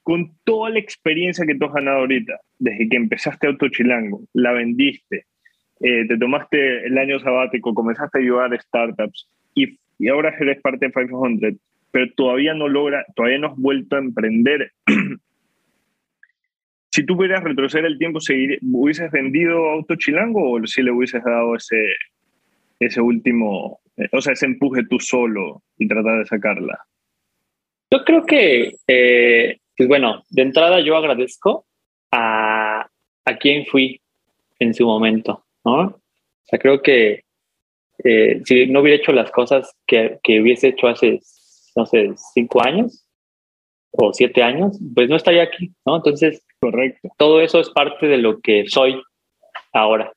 [0.02, 5.26] con toda la experiencia que tú has ganado ahorita, desde que empezaste Autochilango, la vendiste,
[5.80, 10.60] eh, te tomaste el año sabático, comenzaste a ayudar a startups y, y ahora eres
[10.60, 11.54] parte de 500,
[11.90, 14.72] pero todavía no logra, todavía no has vuelto a emprender.
[16.90, 18.18] si tú pudieras retroceder el tiempo,
[18.72, 21.82] ¿hubieses vendido Auto Chilango o si le hubieses dado ese,
[22.78, 26.78] ese último, eh, o sea, ese empuje tú solo y tratar de sacarla?
[27.92, 31.64] Yo creo que, eh, pues bueno, de entrada yo agradezco
[32.12, 32.86] a,
[33.24, 33.98] a quien fui
[34.58, 35.80] en su momento, ¿no?
[35.84, 36.00] O
[36.44, 37.24] sea, creo que
[38.04, 41.20] eh, si no hubiera hecho las cosas que, que hubiese hecho hace,
[41.76, 43.06] no sé, cinco años
[43.92, 45.96] o siete años, pues no estaría aquí, ¿no?
[45.96, 47.08] Entonces, Correcto.
[47.16, 49.00] todo eso es parte de lo que soy
[49.72, 50.12] ahora.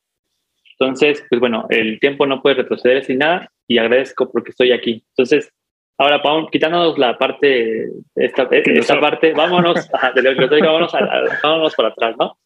[0.78, 5.06] Entonces, pues bueno, el tiempo no puede retroceder sin nada y agradezco porque estoy aquí.
[5.12, 5.53] Entonces,
[5.98, 6.22] ahora
[6.52, 11.90] quitándonos la parte, esta, esta parte, vámonos, de lo que vámonos, a- a- vámonos para
[11.90, 12.38] atrás, ¿no?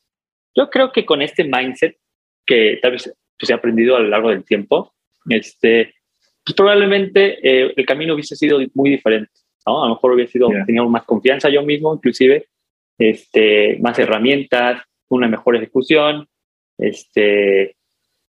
[0.56, 1.98] Yo creo que con este mindset
[2.46, 4.94] que tal vez pues, he aprendido a lo largo del tiempo,
[5.30, 5.94] este,
[6.44, 9.32] pues probablemente eh, el camino hubiese sido muy diferente,
[9.66, 9.84] ¿no?
[9.84, 10.66] A lo mejor hubiese sido, Yeah.
[10.66, 12.48] tenía más confianza yo mismo, inclusive,
[12.98, 16.28] este, más herramientas, una mejor ejecución,
[16.78, 17.76] este,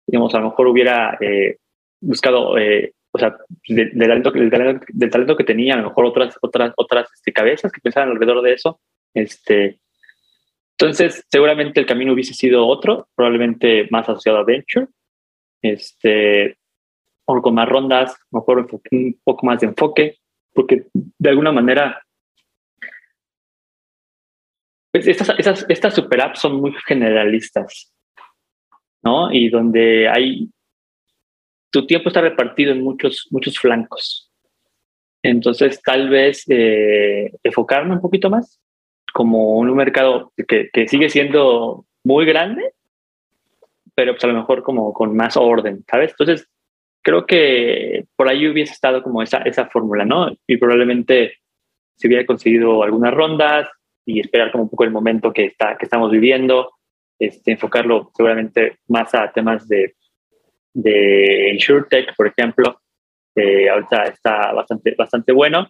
[0.06, 1.58] digamos, a lo mejor hubiera eh,
[2.02, 3.36] buscado, eh, o sea,
[3.68, 7.10] de- del, talento, del, talento, del talento que tenía, a lo mejor otras, otras, otras
[7.14, 8.80] este, cabezas que pensaban alrededor de eso.
[9.14, 9.80] Este,
[10.78, 14.88] entonces, seguramente el camino hubiese sido otro, probablemente más asociado a Venture,
[15.62, 16.58] este,
[17.26, 20.18] o con más rondas, mejor un poco más de enfoque,
[20.54, 22.02] porque de alguna manera
[24.92, 27.94] pues estas, estas, estas super apps son muy generalistas,
[29.04, 29.32] ¿no?
[29.32, 30.50] Y donde hay,
[31.72, 34.32] tu tiempo está repartido en muchos, muchos flancos.
[35.24, 38.60] Entonces, tal vez eh, un poquito más
[39.14, 42.74] como un mercado que, que sigue siendo muy grande,
[43.94, 46.12] pero pues a lo mejor como con más orden, ¿sabes?
[46.12, 46.48] Entonces,
[47.04, 50.32] creo que por ahí hubiese estado como esa, esa fórmula, ¿no?
[50.48, 51.38] Y probablemente
[51.96, 53.68] se hubiera conseguido algunas rondas,
[54.06, 56.72] y esperar como un poco el momento que, está, que estamos viviendo,
[57.20, 59.96] este, enfocarlo seguramente más a temas de,
[60.74, 62.80] de InsurTech, por ejemplo,
[63.36, 65.70] ahorita está bastante, bastante bueno.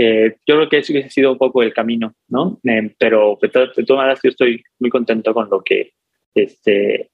[0.00, 2.60] Eh, yo creo que eso hubiese sido un poco el camino, ¿no?
[2.62, 5.90] Eh, pero de todas maneras yo estoy muy contento con lo que
[6.34, 7.10] este,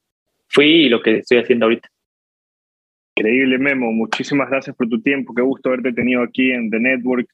[0.49, 1.89] fui y lo que estoy haciendo ahorita.
[3.16, 3.91] Increíble, Memo.
[3.91, 5.35] Muchísimas gracias por tu tiempo.
[5.35, 7.27] Qué gusto haberte tenido aquí en The Network.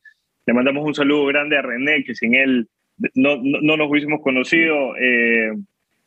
[0.46, 2.68] Le mandamos un saludo grande a René, que sin él
[3.14, 4.96] no, no, no nos hubiésemos conocido.
[4.98, 5.52] Eh,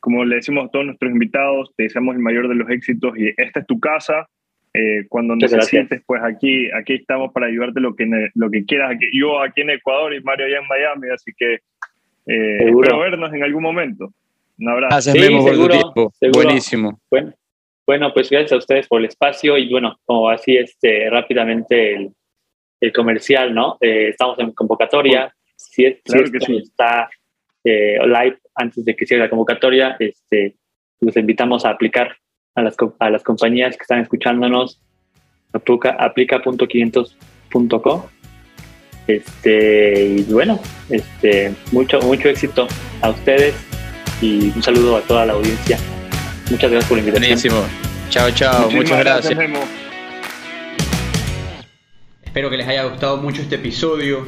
[0.04, 3.32] como le decimos a todos nuestros invitados, te deseamos el mayor de los éxitos y
[3.38, 4.28] esta es tu casa.
[4.74, 6.02] Eh, cuando Muchas necesites, gracias.
[6.06, 8.92] pues aquí, aquí estamos para ayudarte lo que, lo que quieras.
[8.94, 11.54] Aquí, yo aquí en Ecuador y Mario allá en Miami, así que
[12.26, 12.84] eh, Seguro.
[12.88, 14.12] espero vernos en algún momento.
[14.58, 14.90] Un abrazo.
[14.94, 16.12] Gracias, Sí, Memo, por tu seguro, tiempo.
[16.20, 16.42] seguro.
[16.44, 17.00] Buenísimo.
[17.10, 17.32] Bueno,
[17.86, 22.10] bueno, pues gracias a ustedes por el espacio y bueno, como así este, rápidamente el,
[22.82, 23.78] el comercial, ¿no?
[23.80, 25.34] Eh, estamos en convocatoria.
[25.56, 26.56] Si, es, Claro si que sí.
[26.58, 27.08] está
[27.64, 30.56] eh, live antes de que cierre la convocatoria, este,
[31.00, 32.16] los invitamos a aplicar
[32.54, 34.80] a las, a las compañías que están escuchándonos.
[35.52, 38.10] Aplica, aplica.500.co.
[39.06, 40.58] Este, y bueno,
[40.88, 42.66] este, mucho, mucho éxito
[43.02, 43.54] a ustedes
[44.20, 45.78] y un saludo a toda la audiencia.
[46.50, 47.28] Muchas gracias por la invitación.
[47.28, 47.62] Buenísimo.
[48.08, 48.70] Chao, chao.
[48.70, 49.38] Muchísimas Muchas gracias.
[52.22, 54.26] Espero que les haya gustado mucho este episodio.